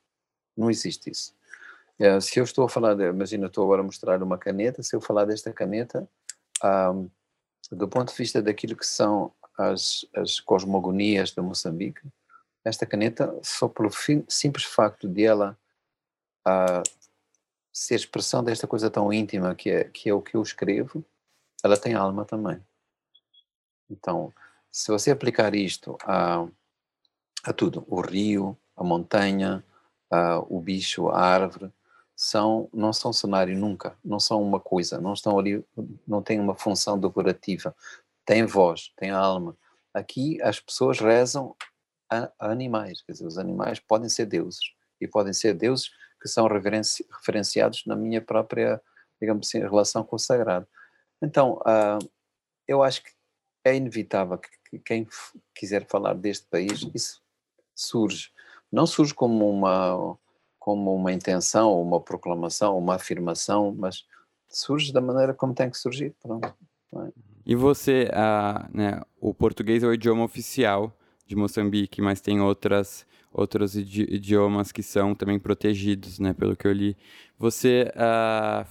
[0.56, 1.32] Não existe isso.
[2.02, 4.96] É, se eu estou a falar, de, imagina, estou agora a mostrar uma caneta, se
[4.96, 6.08] eu falar desta caneta,
[6.92, 7.08] um,
[7.70, 12.02] do ponto de vista daquilo que são as, as cosmogonias de Moçambique,
[12.64, 15.56] esta caneta, só pelo fim, simples facto de ela
[16.44, 16.82] uh,
[17.72, 21.04] ser expressão desta coisa tão íntima que é, que é o que eu escrevo,
[21.62, 22.60] ela tem alma também.
[23.88, 24.34] Então,
[24.72, 26.48] se você aplicar isto a,
[27.44, 29.64] a tudo, o rio, a montanha,
[30.12, 31.72] uh, o bicho, a árvore,
[32.16, 35.64] são, não são cenário nunca, não são uma coisa, não estão ali,
[36.06, 37.74] não têm uma função decorativa,
[38.24, 39.56] têm voz, têm alma.
[39.92, 41.56] Aqui as pessoas rezam
[42.10, 45.90] a, a animais, quer dizer, os animais podem ser deuses, e podem ser deuses
[46.20, 48.80] que são referenci, referenciados na minha própria,
[49.20, 50.66] digamos assim, relação com o sagrado.
[51.20, 52.10] Então, uh,
[52.68, 53.10] eu acho que
[53.64, 55.08] é inevitável que, que quem
[55.54, 57.20] quiser falar deste país, isso
[57.74, 58.30] surge.
[58.70, 60.16] Não surge como uma
[60.62, 64.06] como uma intenção, uma proclamação, uma afirmação, mas
[64.48, 66.14] surge da maneira como tem que surgir.
[66.22, 66.54] Pronto.
[66.98, 67.08] É?
[67.44, 68.08] E você,
[68.72, 70.96] né, o português é o idioma oficial
[71.26, 76.66] de Moçambique, mas tem outras outros idi idiomas que são também protegidos, né, pelo que
[76.68, 76.96] eu li.
[77.38, 77.90] Você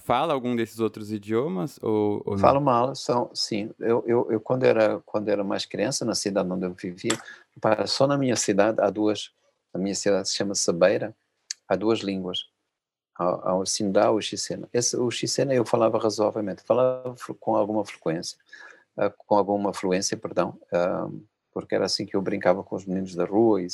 [0.04, 3.70] fala algum desses outros idiomas ou, ou Falo mal, são, sim.
[3.78, 7.18] Eu, eu, eu, quando era quando era mais criança na cidade onde eu vivia,
[7.86, 9.30] só na minha cidade há duas.
[9.74, 11.14] A minha cidade se chama Sabeira
[11.68, 12.46] há duas línguas,
[13.16, 14.68] há, o Sindá e o Xicena.
[14.72, 18.38] Esse, o Xicena eu falava razoavelmente, falava com alguma frequência,
[18.96, 23.14] uh, com alguma fluência, perdão, uh, porque era assim que eu brincava com os meninos
[23.14, 23.62] da rua.
[23.62, 23.68] E,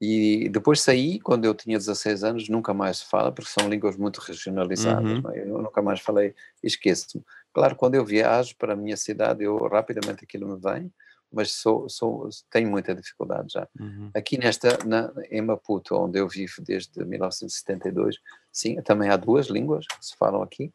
[0.00, 3.96] e depois saí, quando eu tinha 16 anos, nunca mais se fala, porque são línguas
[3.96, 5.18] muito regionalizadas.
[5.18, 5.30] Uhum.
[5.32, 5.42] É?
[5.42, 7.24] Eu nunca mais falei, esqueço-me.
[7.58, 10.92] Claro, quando eu viajo para a minha cidade, eu rapidamente aquilo me vem,
[11.32, 13.66] mas sou, sou, tenho muita dificuldade já.
[13.80, 14.12] Uhum.
[14.14, 18.20] Aqui nesta, na, em Maputo, onde eu vivo desde 1972,
[18.52, 20.72] sim, também há duas línguas que se falam aqui,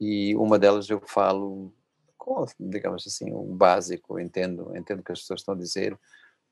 [0.00, 1.72] e uma delas eu falo
[2.18, 5.96] com, digamos assim, o um básico, entendo, entendo o que as pessoas estão a dizer,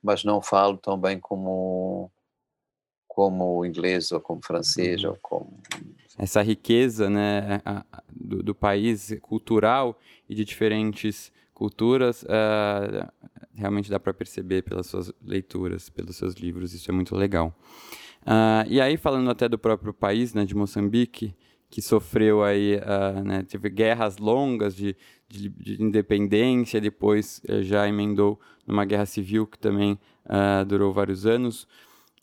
[0.01, 2.09] mas não falo tão bem como
[3.15, 5.11] como o inglês ou como francês uhum.
[5.11, 5.61] ou como
[6.19, 7.61] essa riqueza né
[8.11, 9.99] do, do país cultural
[10.29, 11.33] e de diferentes
[11.63, 13.09] culturas, uh,
[13.55, 17.57] realmente dá para perceber pelas suas leituras, pelos seus livros, isso é muito legal.
[18.23, 21.37] Uh, e aí, falando até do próprio país, né, de Moçambique,
[21.71, 24.97] que sofreu aí, uh, né, teve guerras longas de,
[25.29, 31.27] de, de independência, depois uh, já emendou numa guerra civil que também uh, durou vários
[31.27, 31.69] anos.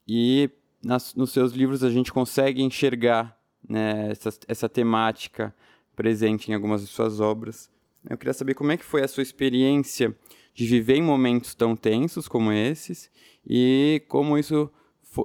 [0.08, 0.50] E
[0.84, 5.54] nas, nos seus livros a gente consegue enxergar né, essa, essa temática
[5.96, 7.70] presente em algumas de suas obras.
[8.10, 10.16] Eu queria saber como é que foi a sua experiência
[10.54, 13.12] de viver em momentos tão tensos como esses
[13.46, 14.72] e como isso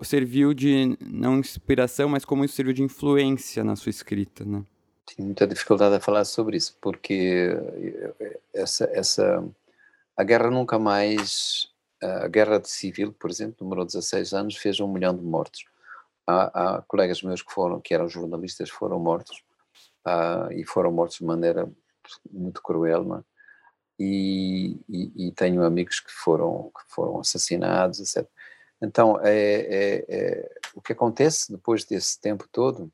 [0.02, 4.64] serviu de não inspiração, mas como isso serviu de influência na sua escrita, né?
[5.04, 7.50] Tenho muita dificuldade a falar sobre isso porque
[8.52, 9.44] essa essa
[10.16, 11.68] a guerra nunca mais
[12.04, 15.64] a guerra civil, por exemplo, demorou 16 anos, fez um milhão de mortos.
[16.26, 19.42] Há, há colegas meus que foram, que eram jornalistas, foram mortos
[20.54, 21.70] e foram mortos de maneira
[22.30, 23.22] muito cruel, não é?
[23.98, 28.28] E, e, e, tenho amigos que foram, que foram assassinados, etc.
[28.82, 32.92] Então, é, é, é, o que acontece depois desse tempo todo,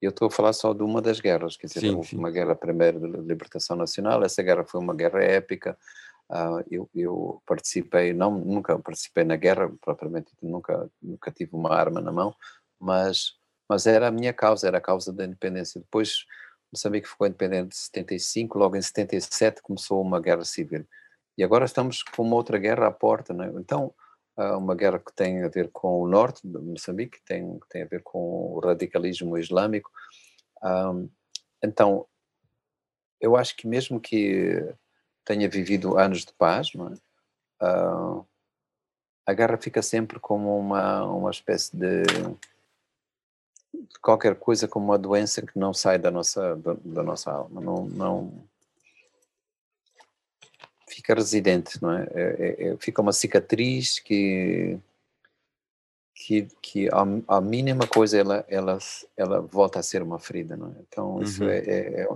[0.00, 2.16] eu estou a falar só de uma das guerras, quer dizer, sim, sim.
[2.16, 5.76] uma guerra primeira de libertação nacional, essa guerra foi uma guerra épica,
[6.30, 12.00] uh, eu, eu, participei, não, nunca participei na guerra, propriamente, nunca, nunca tive uma arma
[12.00, 12.34] na mão,
[12.78, 13.34] mas,
[13.68, 15.80] mas era a minha causa, era a causa da independência.
[15.80, 16.24] Depois,
[16.72, 20.86] Moçambique ficou independente em 75, logo em 77 começou uma guerra civil.
[21.36, 23.50] E agora estamos com uma outra guerra à porta, né?
[23.56, 23.94] Então,
[24.36, 27.86] uma guerra que tem a ver com o norte de Moçambique, que tem, tem a
[27.86, 29.90] ver com o radicalismo islâmico.
[31.62, 32.06] então,
[33.20, 34.74] eu acho que mesmo que
[35.28, 37.66] tenha vivido anos de paz, é?
[37.66, 38.26] uh,
[39.26, 42.02] a guerra fica sempre como uma, uma espécie de,
[43.74, 47.60] de, qualquer coisa, como uma doença que não sai da nossa, da, da nossa alma.
[47.60, 48.32] Não, não,
[50.88, 52.08] fica residente, não é?
[52.14, 54.78] é, é, é fica uma cicatriz que
[56.18, 58.78] que, que a, a, mínima coisa ela, ela,
[59.16, 60.74] ela volta a ser uma ferida, não é?
[60.88, 61.48] Então isso uhum.
[61.48, 62.08] é, é, é,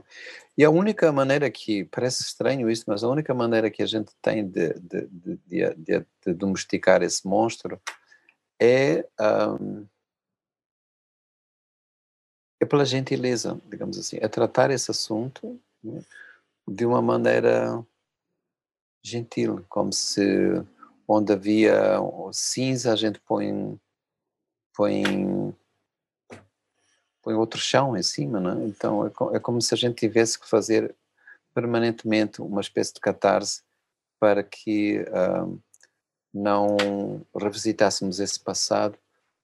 [0.58, 4.10] e a única maneira que parece estranho isso, mas a única maneira que a gente
[4.20, 7.80] tem de, de, de, de, de domesticar esse monstro
[8.60, 9.06] é
[9.60, 9.86] um,
[12.60, 16.02] é pela gentileza, digamos assim, é tratar esse assunto né,
[16.68, 17.84] de uma maneira
[19.02, 20.20] gentil, como se
[21.06, 21.98] onde havia
[22.32, 23.80] cinza a gente põe
[24.74, 25.54] põe
[27.22, 28.66] põe outro chão em cima, não é?
[28.66, 30.94] Então é, é como se a gente tivesse que fazer
[31.54, 33.62] permanentemente uma espécie de catarse
[34.18, 35.60] para que uh,
[36.32, 38.98] não revisitássemos esse passado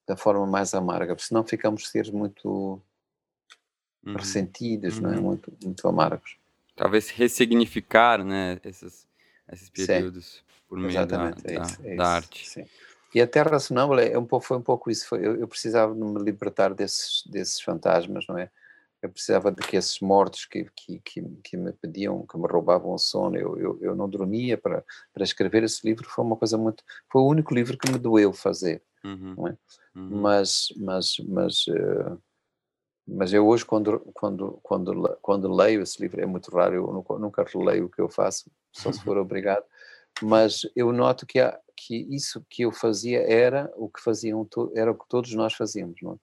[0.07, 2.81] da forma mais amarga, porque senão ficamos seres muito
[4.05, 4.15] uhum.
[4.15, 5.03] ressentidos, uhum.
[5.03, 5.17] não é?
[5.17, 5.23] Uhum.
[5.23, 6.37] Muito, muito amargos.
[6.75, 9.07] Talvez ressignificar, né, esses
[9.53, 10.41] esses períodos sim.
[10.69, 12.49] por meio Exatamente, da, é isso, é da arte.
[12.49, 12.65] Sim.
[13.15, 15.09] E a Terra Sonâmbula é um pouco, foi um pouco isso.
[15.09, 18.51] Foi, eu, eu, precisava de me libertar desses, desses fantasmas, não é?
[19.01, 22.93] Eu precisava de que esses mortos que, que, que, que me pediam, que me roubavam
[22.93, 24.85] o sono, eu, eu, eu não dormia para,
[25.15, 26.09] para escrever esse livro.
[26.09, 26.83] Foi uma coisa muito.
[27.11, 29.35] Foi o único livro que me doeu fazer, uhum.
[29.37, 29.57] não é?
[29.95, 30.21] Uhum.
[30.21, 31.67] Mas, mas, mas.
[31.69, 32.21] Uh,
[33.11, 37.19] mas eu hoje, quando, quando, quando, quando leio esse livro, é muito raro, eu nunca,
[37.19, 39.65] nunca releio o que eu faço, só se for obrigado,
[40.21, 44.91] mas eu noto que, há, que isso que eu fazia era o que faziam, era
[44.91, 46.17] o que todos nós fazíamos, não é?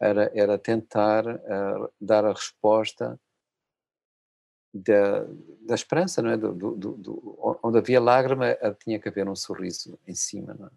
[0.00, 3.18] Era, era tentar uh, dar a resposta
[4.72, 5.26] da,
[5.66, 6.36] da esperança, não é?
[6.36, 10.66] Do, do, do, onde havia lágrima, eh, tinha que haver um sorriso em cima, não
[10.66, 10.70] é?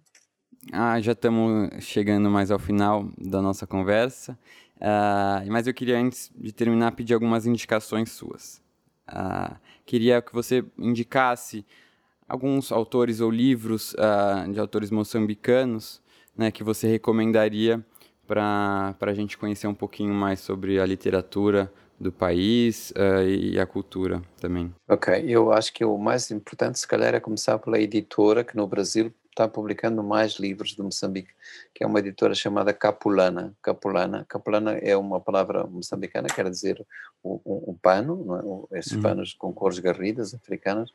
[0.71, 4.37] Ah, já estamos chegando mais ao final da nossa conversa.
[4.77, 8.61] Uh, mas eu queria, antes de terminar, pedir algumas indicações suas.
[9.07, 9.55] Uh,
[9.85, 11.65] queria que você indicasse
[12.31, 16.01] alguns autores ou livros uh, de autores moçambicanos
[16.35, 17.83] né, que você recomendaria
[18.25, 22.93] para a gente conhecer um pouquinho mais sobre a literatura do país
[23.27, 24.73] e a cultura também.
[24.87, 28.65] Ok, eu acho que o mais importante, se calhar, é começar pela editora, que no
[28.65, 31.31] Brasil está publicando mais livros de Moçambique,
[31.73, 33.53] que é uma editora chamada Capulana.
[33.61, 36.85] Capulana, Capulana é uma palavra moçambicana, quer dizer
[37.23, 38.79] um, um, pano, é?
[38.79, 39.01] esses uhum.
[39.01, 40.91] panos com cores garridas africanas,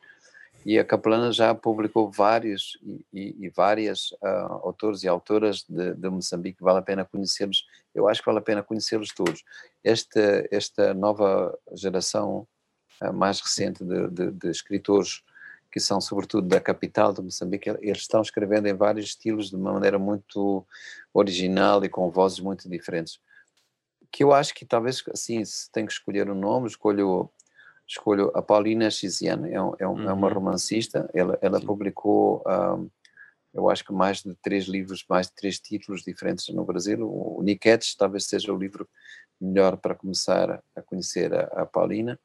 [0.67, 2.77] e a Capulana já publicou vários
[3.13, 7.65] e, e várias uh, autores e autoras de, de, Moçambique, vale a pena conhecê-los,
[7.95, 9.45] eu acho que vale a pena conhecê-los todos.
[9.81, 12.45] Esta, esta nova geração
[13.01, 15.23] uh, mais recente de, de, de escritores
[15.71, 19.71] que são sobretudo da capital de Moçambique, eles estão escrevendo em vários estilos de uma
[19.71, 20.67] maneira muito
[21.13, 23.21] original e com vozes muito diferentes.
[24.11, 27.29] Que eu acho que talvez, assim, se tenho que escolher um nome, escolho,
[27.87, 30.09] escolho a Paulina Chiziane, é, um, é, um, uhum.
[30.09, 30.33] é, uma uhum.
[30.33, 32.89] romancista, ela, ela publicou, um,
[33.53, 37.07] eu acho que mais de três livros, mais de três títulos diferentes no Brasil.
[37.07, 38.87] O, o Niquetes talvez seja o livro
[39.39, 42.19] melhor para começar a conhecer a, a Paulina.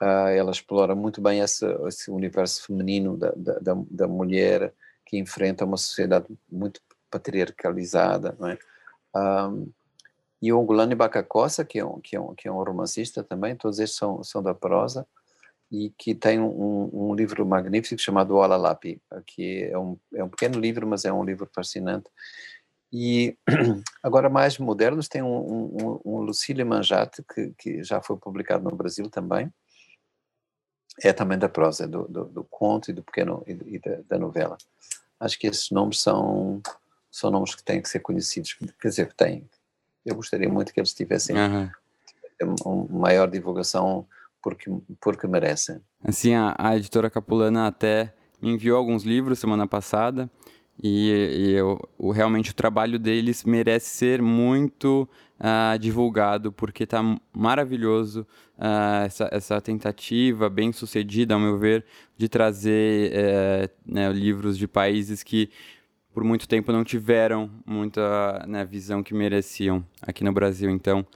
[0.00, 4.72] Uh, ela explora muito bem esse, esse universo feminino da, da, da, mulher
[5.04, 6.80] que enfrenta uma sociedade muito
[7.10, 8.58] patriarcalizada, não é?
[9.16, 9.72] Um,
[10.40, 13.56] e o Ngulani Bacacossa, que é, um, que, é um, que é um romancista também,
[13.56, 15.06] todos estes são, são da prosa,
[15.70, 20.28] e que tem um, um livro magnífico chamado O Alalapi, que é um, é um
[20.28, 22.08] pequeno livro, mas é um livro fascinante.
[22.90, 23.36] E
[24.02, 28.74] agora mais modernos tem um, um, um Lucília Manjate, que, que já foi publicado no
[28.74, 29.52] Brasil também,
[31.02, 34.56] é também da prosa, do, do, do conto e do pequeno e, da, da, novela.
[35.20, 36.60] Acho que esses nomes são
[37.10, 39.48] são nomes que têm que ser conhecidos, quer dizer, têm.
[40.08, 42.54] Eu gostaria muito que eles tivessem uhum.
[42.64, 44.06] uma maior divulgação
[44.42, 45.80] porque porque merecem.
[46.02, 50.30] Assim, a, a editora Capulana até me enviou alguns livros semana passada
[50.80, 55.08] E, e eu, o, realmente o trabalho deles merece ser muito
[55.40, 57.02] uh, divulgado, porque está
[57.32, 58.24] maravilhoso
[58.56, 61.84] uh, essa, essa tentativa, bem sucedida, ao meu ver,
[62.16, 65.50] de trazer uh, né, livros de países que
[66.18, 70.68] por muito tempo não tiveram muita né, visão que mereciam aqui no Brasil.
[70.68, 71.06] Então,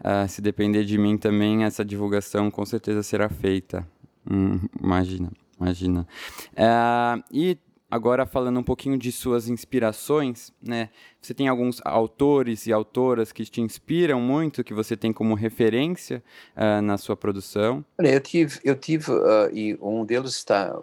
[0.00, 3.86] uh, se depender de mim também, essa divulgação com certeza será feita.
[4.28, 5.30] Hum, imagina,
[5.60, 6.08] imagina.
[6.54, 7.56] Uh, e
[7.88, 10.90] agora falando um pouquinho de suas inspirações, né?
[11.22, 16.20] Você tem alguns autores e autoras que te inspiram muito, que você tem como referência
[16.56, 17.84] uh, na sua produção?
[17.96, 20.76] Eu tive, eu tive uh, e um deles está,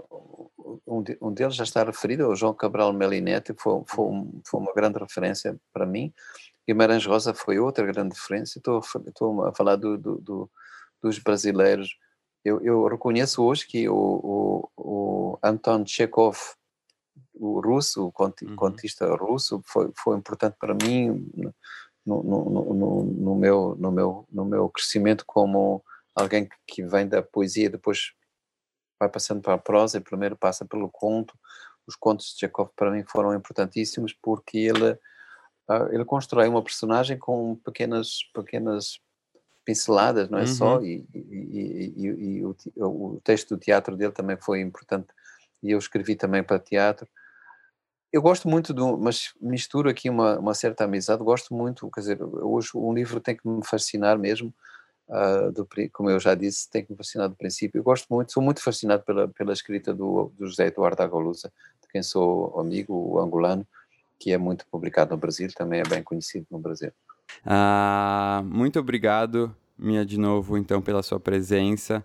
[0.86, 4.05] um, de, um, deles já está referido, é o João Cabral Melinete, foi, foi,
[4.45, 6.13] foi uma grande referência para mim.
[6.68, 8.57] Guimarães Rosa foi outra grande referência.
[8.57, 10.49] Estou, estou a falar do, do, do,
[11.01, 11.95] dos brasileiros.
[12.43, 16.38] Eu, eu, reconheço hoje que o, o, o Anton Chekhov
[17.34, 18.55] o russo, o uhum.
[18.55, 19.16] contista uhum.
[19.16, 21.30] russo, foi, foi importante para mim
[22.05, 25.84] no, no, no, no, meu, no, meu, no meu crescimento como
[26.16, 28.13] alguém que vem da poesia, depois
[29.00, 31.38] vai passando para a prosa e primeiro passa pelo conto.
[31.88, 34.98] Os contos de Chekhov para mim foram importantíssimos porque ele
[35.68, 39.00] ah, ele constrói uma personagem com pequenas pequenas
[39.66, 40.48] pinceladas, não é uhum.
[40.48, 45.08] só e, e, e, e o, o, texto do teatro dele também foi importante
[45.64, 47.08] e eu escrevi também para teatro
[48.16, 52.24] eu gosto muito do, mas misturo aqui uma, uma certa amizade, gosto muito, quer dizer,
[52.24, 54.54] hoje um livro tem que me fascinar mesmo,
[55.10, 57.80] uh, do, como eu já disse, tem que me fascinar do princípio.
[57.80, 61.51] Eu gosto muito, sou muito fascinado pela, pela escrita do, do José Eduardo Agolusa,
[61.82, 63.66] de quem sou amigo, o angolano,
[64.20, 66.91] que é muito publicado no Brasil, também é bem conhecido no Brasil.
[67.45, 72.03] Ah, muito obrigado, Mia, de novo, então, pela sua presença.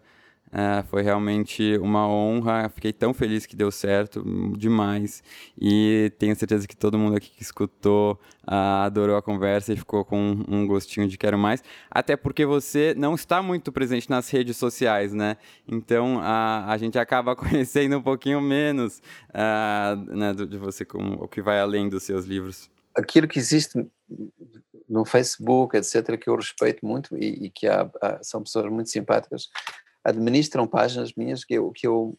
[0.53, 2.69] É, foi realmente uma honra.
[2.69, 4.23] Fiquei tão feliz que deu certo,
[4.57, 5.23] demais.
[5.61, 10.05] E tenho certeza que todo mundo aqui que escutou uh, adorou a conversa e ficou
[10.05, 11.63] com um gostinho de quero mais.
[11.89, 15.37] Até porque você não está muito presente nas redes sociais, né?
[15.69, 21.29] Então a, a gente acaba conhecendo um pouquinho menos uh, né, de você, como, o
[21.29, 22.69] que vai além dos seus livros.
[22.97, 23.87] Aquilo que existe
[24.89, 28.91] no Facebook, etc., que eu respeito muito e, e que há, há, são pessoas muito
[28.91, 29.49] simpáticas
[30.05, 32.17] administram páginas minhas que eu, que eu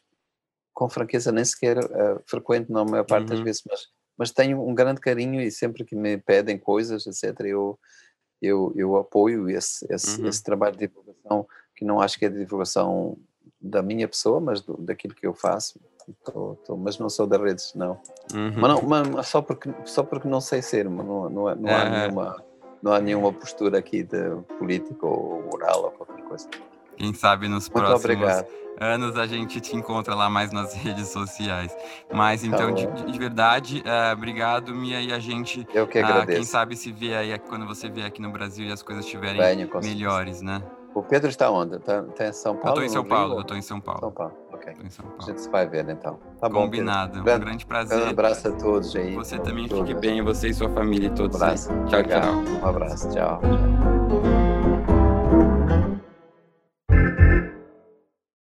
[0.74, 3.36] com franqueza, nem sequer uh, frequento na maior parte uhum.
[3.36, 7.46] das vezes, mas, mas tenho um grande carinho e sempre que me pedem coisas, etc.,
[7.46, 7.78] eu,
[8.42, 10.28] eu, eu apoio esse, esse, uhum.
[10.28, 13.18] esse trabalho de divulgação, que não acho que é de divulgação
[13.60, 15.80] da minha pessoa, mas do, daquilo que eu faço.
[16.26, 18.00] Tô, tô, mas não sou das redes, não.
[18.34, 18.54] Uhum.
[18.58, 18.82] Mas, não
[19.14, 22.44] mas só, porque, só porque não sei ser, não, não, não, não há nenhuma,
[22.82, 26.50] não há nenhuma postura aqui de político ou oral ou qualquer coisa.
[27.02, 28.46] Quem sabe nos Muito próximos obrigado.
[28.80, 31.76] anos a gente te encontra lá mais nas redes sociais.
[32.14, 35.68] Mas então, tá de, de, verdade, uh, obrigado, Mia, e a gente.
[35.74, 36.32] Eu que agradeço.
[36.32, 39.04] Uh, quem sabe se vê aí quando você vier aqui no Brasil e as coisas
[39.04, 40.62] estiverem melhores, né?
[40.94, 41.78] O Pedro está onde?
[41.78, 42.68] Está, tá em São Paulo?
[42.68, 44.00] Eu estou em São Paulo, eu estou em São Paulo.
[44.02, 44.74] São Paulo, ok.
[44.84, 45.24] Em São Paulo.
[45.24, 46.20] A gente se vai ver então.
[46.40, 47.24] Tá Combinado.
[47.24, 47.98] Bom, um grande prazer.
[47.98, 49.16] Um abraço a todos aí.
[49.16, 51.40] Você também fique bem, você e sua família e todos.
[51.40, 51.70] Um abraço.
[51.88, 52.34] Tchau, tchau.
[52.62, 53.42] Um abraço, tchau.